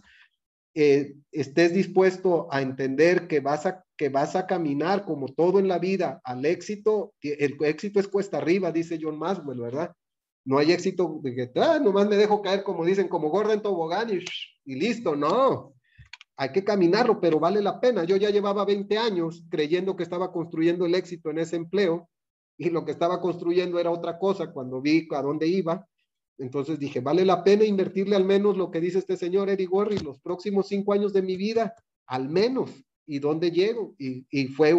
[0.74, 5.68] eh, estés dispuesto a entender que vas a, que vas a caminar como todo en
[5.68, 9.94] la vida al éxito, el éxito es cuesta arriba, dice John Maswell, ¿verdad?
[10.46, 13.62] No hay éxito de que, ah, nomás me dejo caer, como dicen, como gorda en
[13.62, 15.74] tobogán y, listo, no.
[16.38, 18.04] Hay que caminarlo, pero vale la pena.
[18.06, 22.10] Yo ya llevaba 20 años creyendo que estaba construyendo el éxito en ese empleo
[22.58, 25.88] y lo que estaba construyendo era otra cosa cuando vi a dónde iba
[26.42, 30.00] entonces dije, vale la pena invertirle al menos lo que dice este señor Eddie Gorry,
[30.00, 31.76] los próximos cinco años de mi vida,
[32.08, 32.72] al menos,
[33.06, 33.96] y dónde llego.
[34.00, 34.76] Y, fue,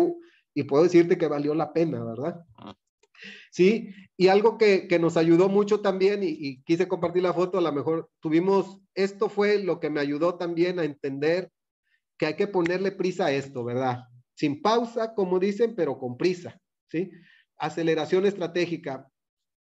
[0.55, 2.45] y puedo decirte que valió la pena, ¿verdad?
[3.53, 7.63] Sí, y algo que, nos ayudó mucho también, y, y, quise compartir la foto, a
[7.63, 11.53] lo mejor tuvimos, esto fue lo que me ayudó también a entender
[12.19, 14.01] que hay que ponerle prisa a esto, ¿verdad?
[14.35, 16.61] Sin pausa, como dicen, pero con prisa,
[16.91, 17.13] ¿sí?
[17.57, 19.09] Aceleración estratégica.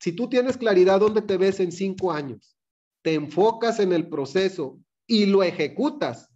[0.02, 2.56] Si tú tienes claridad dónde te ves en cinco años,
[3.02, 6.28] te enfocas en el proceso y lo ejecutas,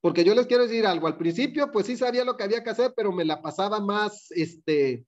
[0.00, 2.70] porque yo les quiero decir algo, al principio pues sí sabía lo que había que
[2.70, 5.04] hacer, pero me la pasaba más, este,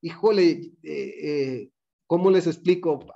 [0.00, 1.70] híjole, eh, eh,
[2.08, 3.06] ¿cómo les explico?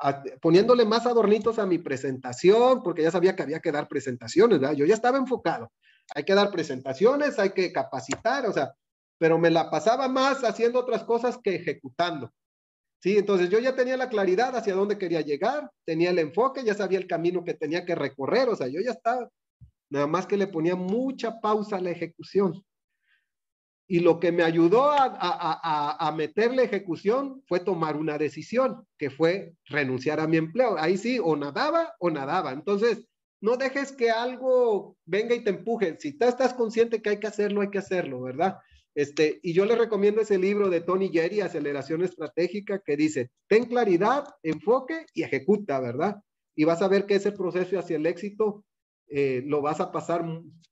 [0.41, 4.61] poniéndole más adornitos a mi presentación, porque ya sabía que había que dar presentaciones.
[4.77, 5.73] Yo ya estaba enfocado.
[6.15, 8.73] Hay que dar presentaciones, hay que capacitar, o sea,
[9.19, 12.31] pero me la pasaba más haciendo otras cosas que ejecutando.
[13.07, 16.75] Sí, entonces yo ya tenía la claridad hacia dónde quería llegar, tenía el enfoque, ya
[16.75, 19.31] sabía el camino que tenía que recorrer, o sea, yo ya estaba,
[19.89, 22.65] nada más que le ponía mucha pausa a la ejecución.
[23.87, 28.85] Y lo que me ayudó a, a, a, meter la ejecución fue tomar una decisión,
[28.99, 30.77] que fue renunciar a mi empleo.
[30.77, 32.51] Ahí sí, o nadaba o nadaba.
[32.51, 33.07] Entonces,
[33.41, 35.97] no dejes que algo venga y te empuje.
[36.01, 38.59] Si tú estás consciente que hay que hacerlo, hay que hacerlo, ¿verdad?
[38.97, 43.67] Este, y yo le recomiendo ese libro de Tony Jerry, Aceleración Estratégica, que dice, ten
[43.67, 46.17] claridad, enfoque y ejecuta, ¿verdad?
[46.55, 48.65] Y vas a ver que ese proceso hacia el éxito
[49.09, 50.25] eh, lo vas a pasar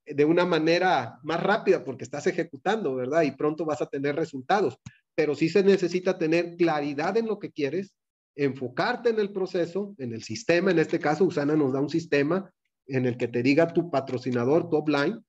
[0.06, 3.24] de una manera más rápida porque estás ejecutando, ¿verdad?
[3.24, 4.78] Y pronto vas a tener resultados.
[5.14, 7.94] Pero sí se necesita tener claridad en lo que quieres,
[8.36, 10.70] enfocarte en el proceso, en el sistema.
[10.70, 12.50] En este caso, Usana nos da un sistema
[12.86, 15.20] en el que te diga tu patrocinador top line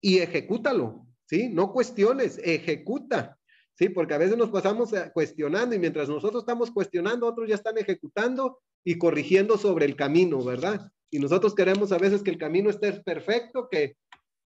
[0.00, 1.07] y ejecútalo.
[1.28, 1.48] ¿Sí?
[1.48, 3.38] No cuestiones, ejecuta,
[3.74, 3.88] ¿sí?
[3.90, 7.78] Porque a veces nos pasamos eh, cuestionando y mientras nosotros estamos cuestionando, otros ya están
[7.78, 10.90] ejecutando y corrigiendo sobre el camino, ¿verdad?
[11.10, 13.96] Y nosotros queremos a veces que el camino esté perfecto, que,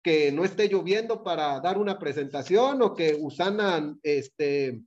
[0.04, 4.82] que no esté lloviendo para dar una presentación o que Usana este,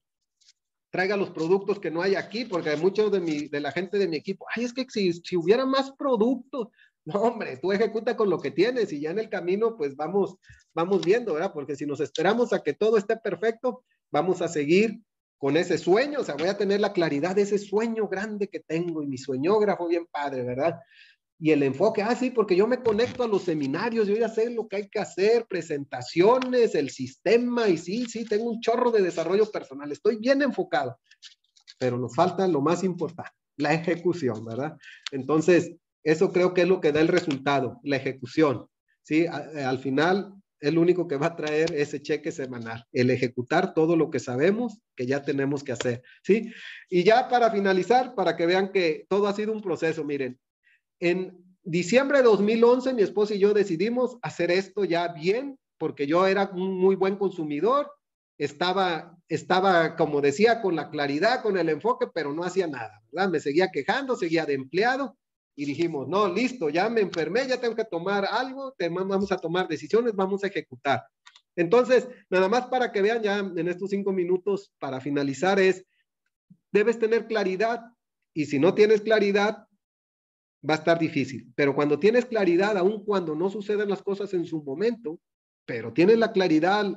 [0.90, 4.08] traiga los productos que no hay aquí, porque muchos de, mi, de la gente de
[4.08, 6.68] mi equipo, ay, es que si, si hubiera más productos,
[7.20, 10.36] no, hombre, tú ejecuta con lo que tienes y ya en el camino, pues vamos,
[10.74, 11.52] vamos viendo, ¿verdad?
[11.52, 15.00] Porque si nos esperamos a que todo esté perfecto, vamos a seguir
[15.38, 18.60] con ese sueño, o sea, voy a tener la claridad de ese sueño grande que
[18.60, 20.80] tengo y mi sueñógrafo bien padre, ¿verdad?
[21.38, 24.48] Y el enfoque, ah, sí, porque yo me conecto a los seminarios, yo ya sé
[24.48, 29.02] lo que hay que hacer, presentaciones, el sistema, y sí, sí, tengo un chorro de
[29.02, 30.98] desarrollo personal, estoy bien enfocado,
[31.78, 34.78] pero nos falta lo más importante, la ejecución, ¿verdad?
[35.10, 35.74] Entonces,
[36.04, 38.68] eso creo que es lo que da el resultado, la ejecución.
[39.02, 39.26] ¿sí?
[39.26, 44.10] al final, el único que va a traer ese cheque semanal, el ejecutar todo lo
[44.10, 46.02] que sabemos que ya tenemos que hacer.
[46.22, 46.52] ¿sí?
[46.88, 50.38] Y ya para finalizar, para que vean que todo ha sido un proceso, miren,
[51.00, 56.26] en diciembre de 2011 mi esposa y yo decidimos hacer esto ya bien, porque yo
[56.26, 57.90] era un muy buen consumidor,
[58.38, 63.30] estaba, estaba, como decía, con la claridad, con el enfoque, pero no hacía nada, ¿verdad?
[63.30, 65.16] Me seguía quejando, seguía de empleado
[65.56, 69.68] y dijimos, no, listo, ya me enfermé, ya tengo que tomar algo, vamos a tomar
[69.68, 71.04] decisiones, vamos a ejecutar.
[71.56, 75.84] Entonces, nada más para que vean ya en estos cinco minutos para finalizar es,
[76.72, 77.82] debes tener claridad
[78.32, 79.68] y si no tienes claridad,
[80.68, 81.52] va a estar difícil.
[81.54, 85.20] Pero cuando tienes claridad, aun cuando no suceden las cosas en su momento,
[85.64, 86.92] pero tienes la claridad,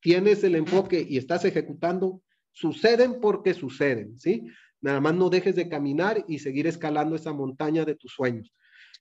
[0.00, 4.48] tienes el enfoque y estás ejecutando, suceden porque suceden, ¿sí?
[4.82, 8.52] Nada más no dejes de caminar y seguir escalando esa montaña de tus sueños.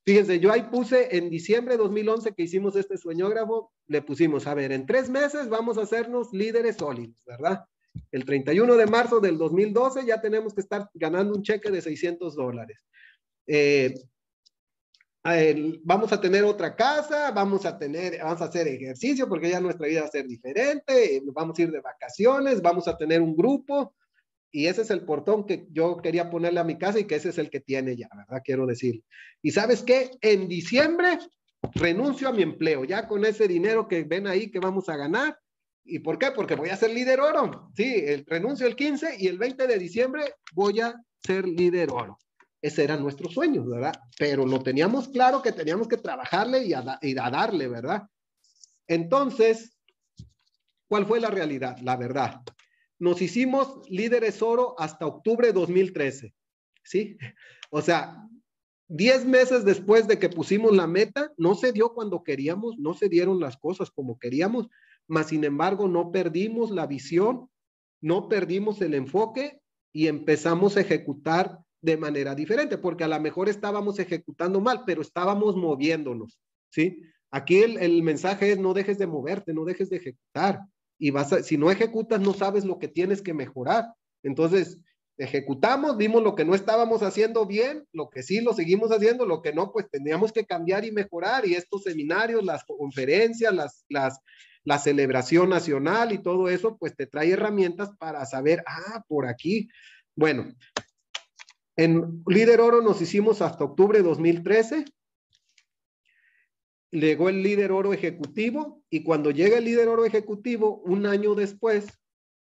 [0.05, 4.53] Fíjense, yo ahí puse en diciembre de 2011 que hicimos este sueñógrafo, le pusimos, a
[4.53, 7.65] ver, en tres meses vamos a hacernos líderes sólidos, ¿verdad?
[8.11, 12.35] El 31 de marzo del 2012 ya tenemos que estar ganando un cheque de 600
[12.35, 12.79] dólares.
[13.45, 13.93] Eh,
[15.83, 19.87] vamos a tener otra casa, vamos a tener, vamos a hacer ejercicio porque ya nuestra
[19.87, 23.93] vida va a ser diferente, vamos a ir de vacaciones, vamos a tener un grupo,
[24.51, 27.29] y ese es el portón que yo quería ponerle a mi casa y que ese
[27.29, 28.41] es el que tiene ya, ¿verdad?
[28.43, 29.03] Quiero decir.
[29.41, 30.11] Y sabes qué?
[30.21, 31.19] En diciembre
[31.73, 35.37] renuncio a mi empleo, ya con ese dinero que ven ahí que vamos a ganar.
[35.83, 36.31] ¿Y por qué?
[36.31, 37.71] Porque voy a ser líder oro.
[37.75, 42.17] Sí, el, renuncio el 15 y el 20 de diciembre voy a ser líder oro.
[42.61, 43.93] Ese era nuestro sueño, ¿verdad?
[44.19, 48.03] Pero lo teníamos claro que teníamos que trabajarle y y a darle, ¿verdad?
[48.85, 49.77] Entonces,
[50.87, 51.77] ¿cuál fue la realidad?
[51.81, 52.41] La verdad
[53.01, 56.35] nos hicimos líderes oro hasta octubre de 2013,
[56.83, 57.17] ¿sí?
[57.71, 58.29] O sea,
[58.89, 63.09] 10 meses después de que pusimos la meta, no se dio cuando queríamos, no se
[63.09, 64.67] dieron las cosas como queríamos,
[65.07, 67.49] mas sin embargo no perdimos la visión,
[68.01, 69.59] no perdimos el enfoque
[69.91, 75.01] y empezamos a ejecutar de manera diferente, porque a lo mejor estábamos ejecutando mal, pero
[75.01, 76.39] estábamos moviéndonos,
[76.69, 77.01] ¿sí?
[77.31, 80.59] Aquí el, el mensaje es no dejes de moverte, no dejes de ejecutar
[81.01, 83.91] y vas si no ejecutas no sabes lo que tienes que mejorar.
[84.21, 84.77] Entonces,
[85.17, 89.41] ejecutamos, vimos lo que no estábamos haciendo bien, lo que sí lo seguimos haciendo, lo
[89.41, 91.47] que no, pues teníamos que cambiar y mejorar.
[91.47, 94.19] Y estos seminarios, las conferencias, las, las,
[94.63, 99.69] la celebración nacional y todo eso, pues te trae herramientas para saber, ah, por aquí.
[100.15, 100.53] Bueno,
[101.77, 104.85] en Líder Oro nos hicimos hasta octubre de 2013
[106.91, 111.87] llegó el líder oro ejecutivo y cuando llega el líder oro ejecutivo, un año después,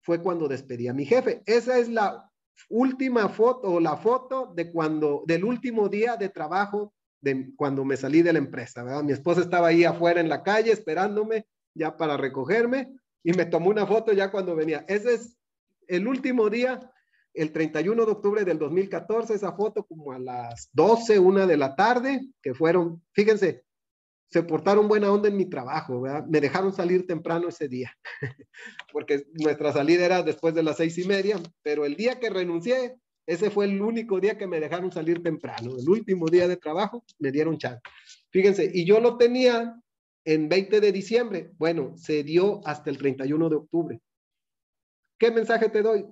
[0.02, 1.42] fue cuando despedí a mi jefe.
[1.46, 2.30] Esa es la
[2.68, 7.96] última foto o la foto de cuando, del último día de trabajo de cuando me
[7.96, 9.02] salí de la empresa.
[9.02, 12.88] Mi esposa estaba ahí afuera en la calle esperándome ya para recogerme
[13.22, 14.84] y me tomó una foto ya cuando venía.
[14.88, 15.36] Ese es
[15.86, 16.80] el último día,
[17.34, 21.76] el 31 de octubre del 2014, esa foto como a las 12, una de la
[21.76, 23.64] tarde, que fueron, fíjense,
[24.30, 26.24] se portaron buena onda en mi trabajo, ¿verdad?
[26.26, 27.92] Me dejaron salir temprano ese día,
[28.92, 32.96] porque nuestra salida era después de las seis y media, pero el día que renuncié,
[33.26, 35.76] ese fue el único día que me dejaron salir temprano.
[35.78, 37.80] El último día de trabajo me dieron chance.
[38.30, 39.80] Fíjense, y yo lo tenía
[40.24, 41.50] en 20 de diciembre.
[41.58, 44.00] Bueno, se dio hasta el 31 de octubre.
[45.18, 46.06] ¿Qué mensaje te doy?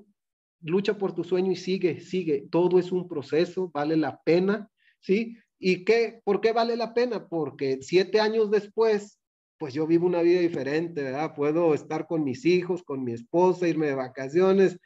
[0.61, 2.47] Lucha por tu sueño y sigue, sigue.
[2.51, 5.37] Todo es un proceso, vale la pena, ¿sí?
[5.59, 7.27] ¿Y qué, por qué vale la pena?
[7.27, 9.19] Porque siete años después,
[9.59, 11.35] pues yo vivo una vida diferente, ¿verdad?
[11.35, 14.79] Puedo estar con mis hijos, con mi esposa, irme de vacaciones,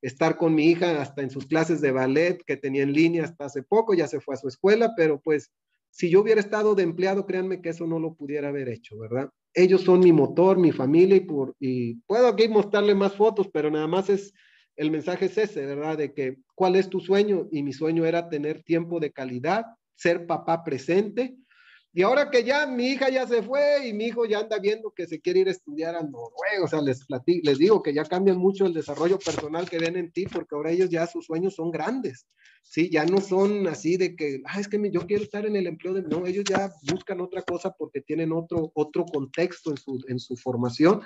[0.00, 3.46] estar con mi hija hasta en sus clases de ballet que tenía en línea hasta
[3.46, 5.50] hace poco, ya se fue a su escuela, pero pues
[5.90, 9.30] si yo hubiera estado de empleado, créanme que eso no lo pudiera haber hecho, ¿verdad?
[9.54, 13.70] Ellos son mi motor, mi familia y, por, y puedo aquí mostrarle más fotos, pero
[13.70, 14.32] nada más es,
[14.76, 15.96] el mensaje es ese, ¿verdad?
[15.96, 17.46] De que, ¿cuál es tu sueño?
[17.52, 21.36] Y mi sueño era tener tiempo de calidad ser papá presente
[21.96, 24.90] Y ahora que ya mi hija ya se fue y mi hijo ya anda viendo
[24.90, 28.04] que se quiere ir a estudiar a Noruega, o sea, les, les digo que ya
[28.04, 31.54] cambian mucho el desarrollo personal que ven en ti, porque ahora ellos ya sus sueños
[31.54, 32.26] son grandes,
[32.64, 32.90] ¿sí?
[32.90, 35.94] Ya no son así de que, ah, es que yo quiero estar en el empleo
[35.94, 36.02] de...
[36.02, 40.36] No, ellos ya buscan otra cosa porque tienen otro, otro contexto en su, en su
[40.36, 41.00] formación.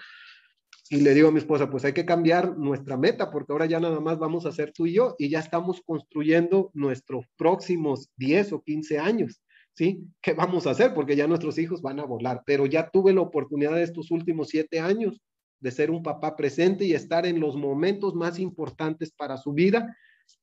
[0.91, 3.79] Y le digo a mi esposa, pues hay que cambiar nuestra meta, porque ahora ya
[3.79, 8.53] nada más vamos a ser tú y yo, y ya estamos construyendo nuestros próximos 10
[8.55, 9.43] o 15 años.
[9.79, 10.05] ¿sí?
[10.21, 10.93] ¿Qué vamos a hacer?
[10.93, 14.49] Porque ya nuestros hijos van a volar, pero ya tuve la oportunidad de estos últimos
[14.49, 15.23] siete años
[15.61, 19.97] de ser un papá presente y estar en los momentos más importantes para su vida,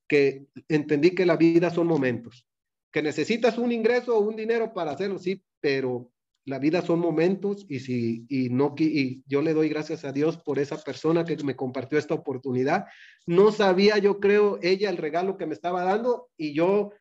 [0.07, 2.45] que entendí que la vida son momentos,
[2.93, 6.11] que necesitas un ingreso o un dinero para hacerlo, sí, pero
[6.45, 10.37] la vida son momentos y si y no y yo le doy gracias a Dios
[10.37, 12.85] por esa persona que me compartió esta oportunidad.
[13.25, 16.91] No sabía, yo creo, ella el regalo que me estaba dando y yo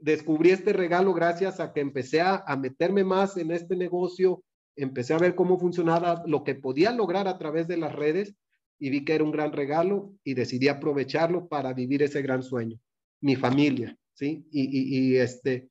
[0.00, 4.42] descubrí este regalo gracias a que empecé a, meterme más en este negocio,
[4.76, 8.34] empecé a ver cómo funcionaba, lo que podía lograr a través de las redes
[8.78, 12.78] y vi que era un gran regalo y decidí aprovecharlo para vivir ese gran sueño,
[13.20, 14.46] mi familia, ¿sí?
[14.50, 15.68] Y, este,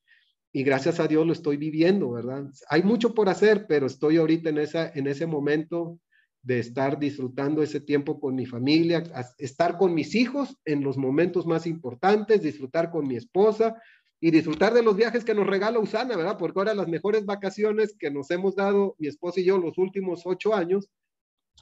[0.51, 2.45] y gracias a Dios lo estoy viviendo, ¿verdad?
[2.69, 5.99] Hay mucho por hacer, pero estoy ahorita en, esa, en ese momento
[6.41, 9.03] de estar disfrutando ese tiempo con mi familia,
[9.37, 13.75] estar con mis hijos en los momentos más importantes, disfrutar con mi esposa,
[14.21, 16.37] y disfrutar de los viajes que nos regala Usana, ¿verdad?
[16.37, 20.23] Porque ahora las mejores vacaciones que nos hemos dado mi esposa y yo los últimos
[20.25, 20.89] ocho años,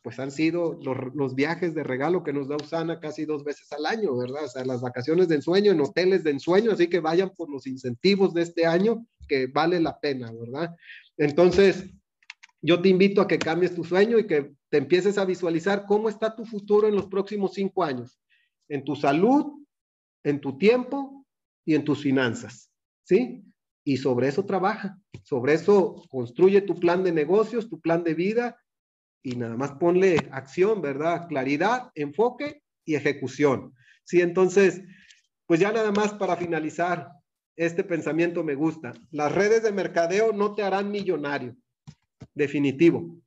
[0.03, 0.79] pues han sido
[1.13, 4.45] los, viajes de regalo que nos da Usana casi dos veces al año, ¿verdad?
[4.45, 7.67] O sea, las vacaciones de ensueño en hoteles de ensueño, así que vayan por los
[7.67, 10.75] incentivos de este año, que vale la pena, ¿verdad?
[11.17, 11.85] Entonces,
[12.61, 16.09] yo te invito a que cambies tu sueño y que te empieces a visualizar cómo
[16.09, 18.19] está tu futuro en los próximos cinco años,
[18.67, 19.65] en tu salud,
[20.23, 21.25] en tu tiempo
[21.65, 22.69] y en tus finanzas,
[23.03, 23.43] ¿sí?
[23.85, 28.57] Y sobre eso trabaja, sobre eso construye tu plan de negocios, tu plan de vida
[29.27, 31.27] y nada más ponle acción, ¿verdad?
[31.27, 33.73] Claridad, enfoque y ejecución.
[34.05, 34.81] Sí, entonces,
[35.45, 37.09] pues ya nada más para finalizar,
[37.57, 38.93] este pensamiento me gusta.
[39.11, 41.57] Las redes de mercadeo no te harán millonario,
[42.33, 43.17] definitivo.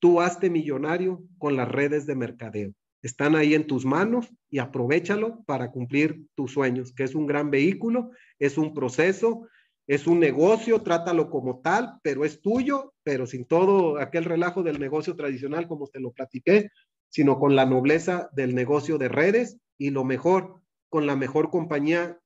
[0.00, 2.74] Tú hazte millonario con las redes de mercadeo
[3.06, 7.50] están ahí en tus manos y aprovechalo para cumplir tus sueños, que es un gran
[7.50, 9.46] vehículo, es un proceso,
[9.86, 14.80] es un negocio, trátalo como tal, pero es tuyo, pero sin todo aquel relajo del
[14.80, 16.70] negocio tradicional como te lo platiqué,
[17.08, 22.18] sino con la nobleza del negocio de redes y lo mejor, con la mejor compañía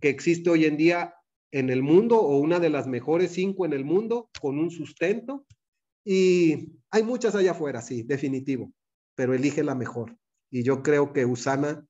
[0.00, 1.14] que existe hoy en día
[1.50, 5.44] en el mundo o una de las mejores cinco en el mundo con un sustento.
[6.04, 8.72] Y hay muchas allá afuera, sí, definitivo,
[9.14, 10.16] pero elige la mejor.
[10.50, 11.86] Y yo creo que Usana,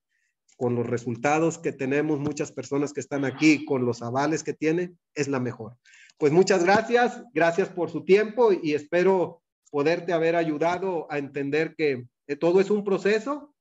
[0.58, 4.92] con los resultados que tenemos, muchas personas que están aquí, con los avales que tiene,
[5.14, 5.78] es la mejor.
[6.18, 9.40] Pues muchas gracias, gracias por su tiempo y espero
[9.70, 12.08] poderte haber ayudado a entender que
[12.40, 13.54] todo es un proceso,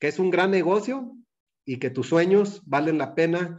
[0.00, 1.14] que es un gran negocio
[1.64, 3.58] y que tus sueños valen la pena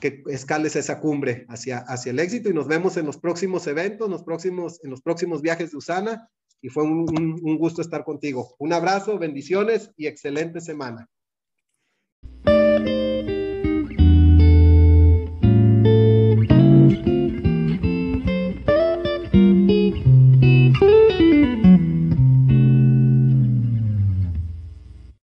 [0.00, 4.08] que escales esa cumbre hacia, hacia el éxito y nos vemos en los próximos eventos,
[4.08, 6.30] los próximos, en los próximos viajes de Usana
[6.60, 8.54] y fue un, gusto estar contigo.
[8.58, 11.08] Un abrazo, bendiciones y excelente semana.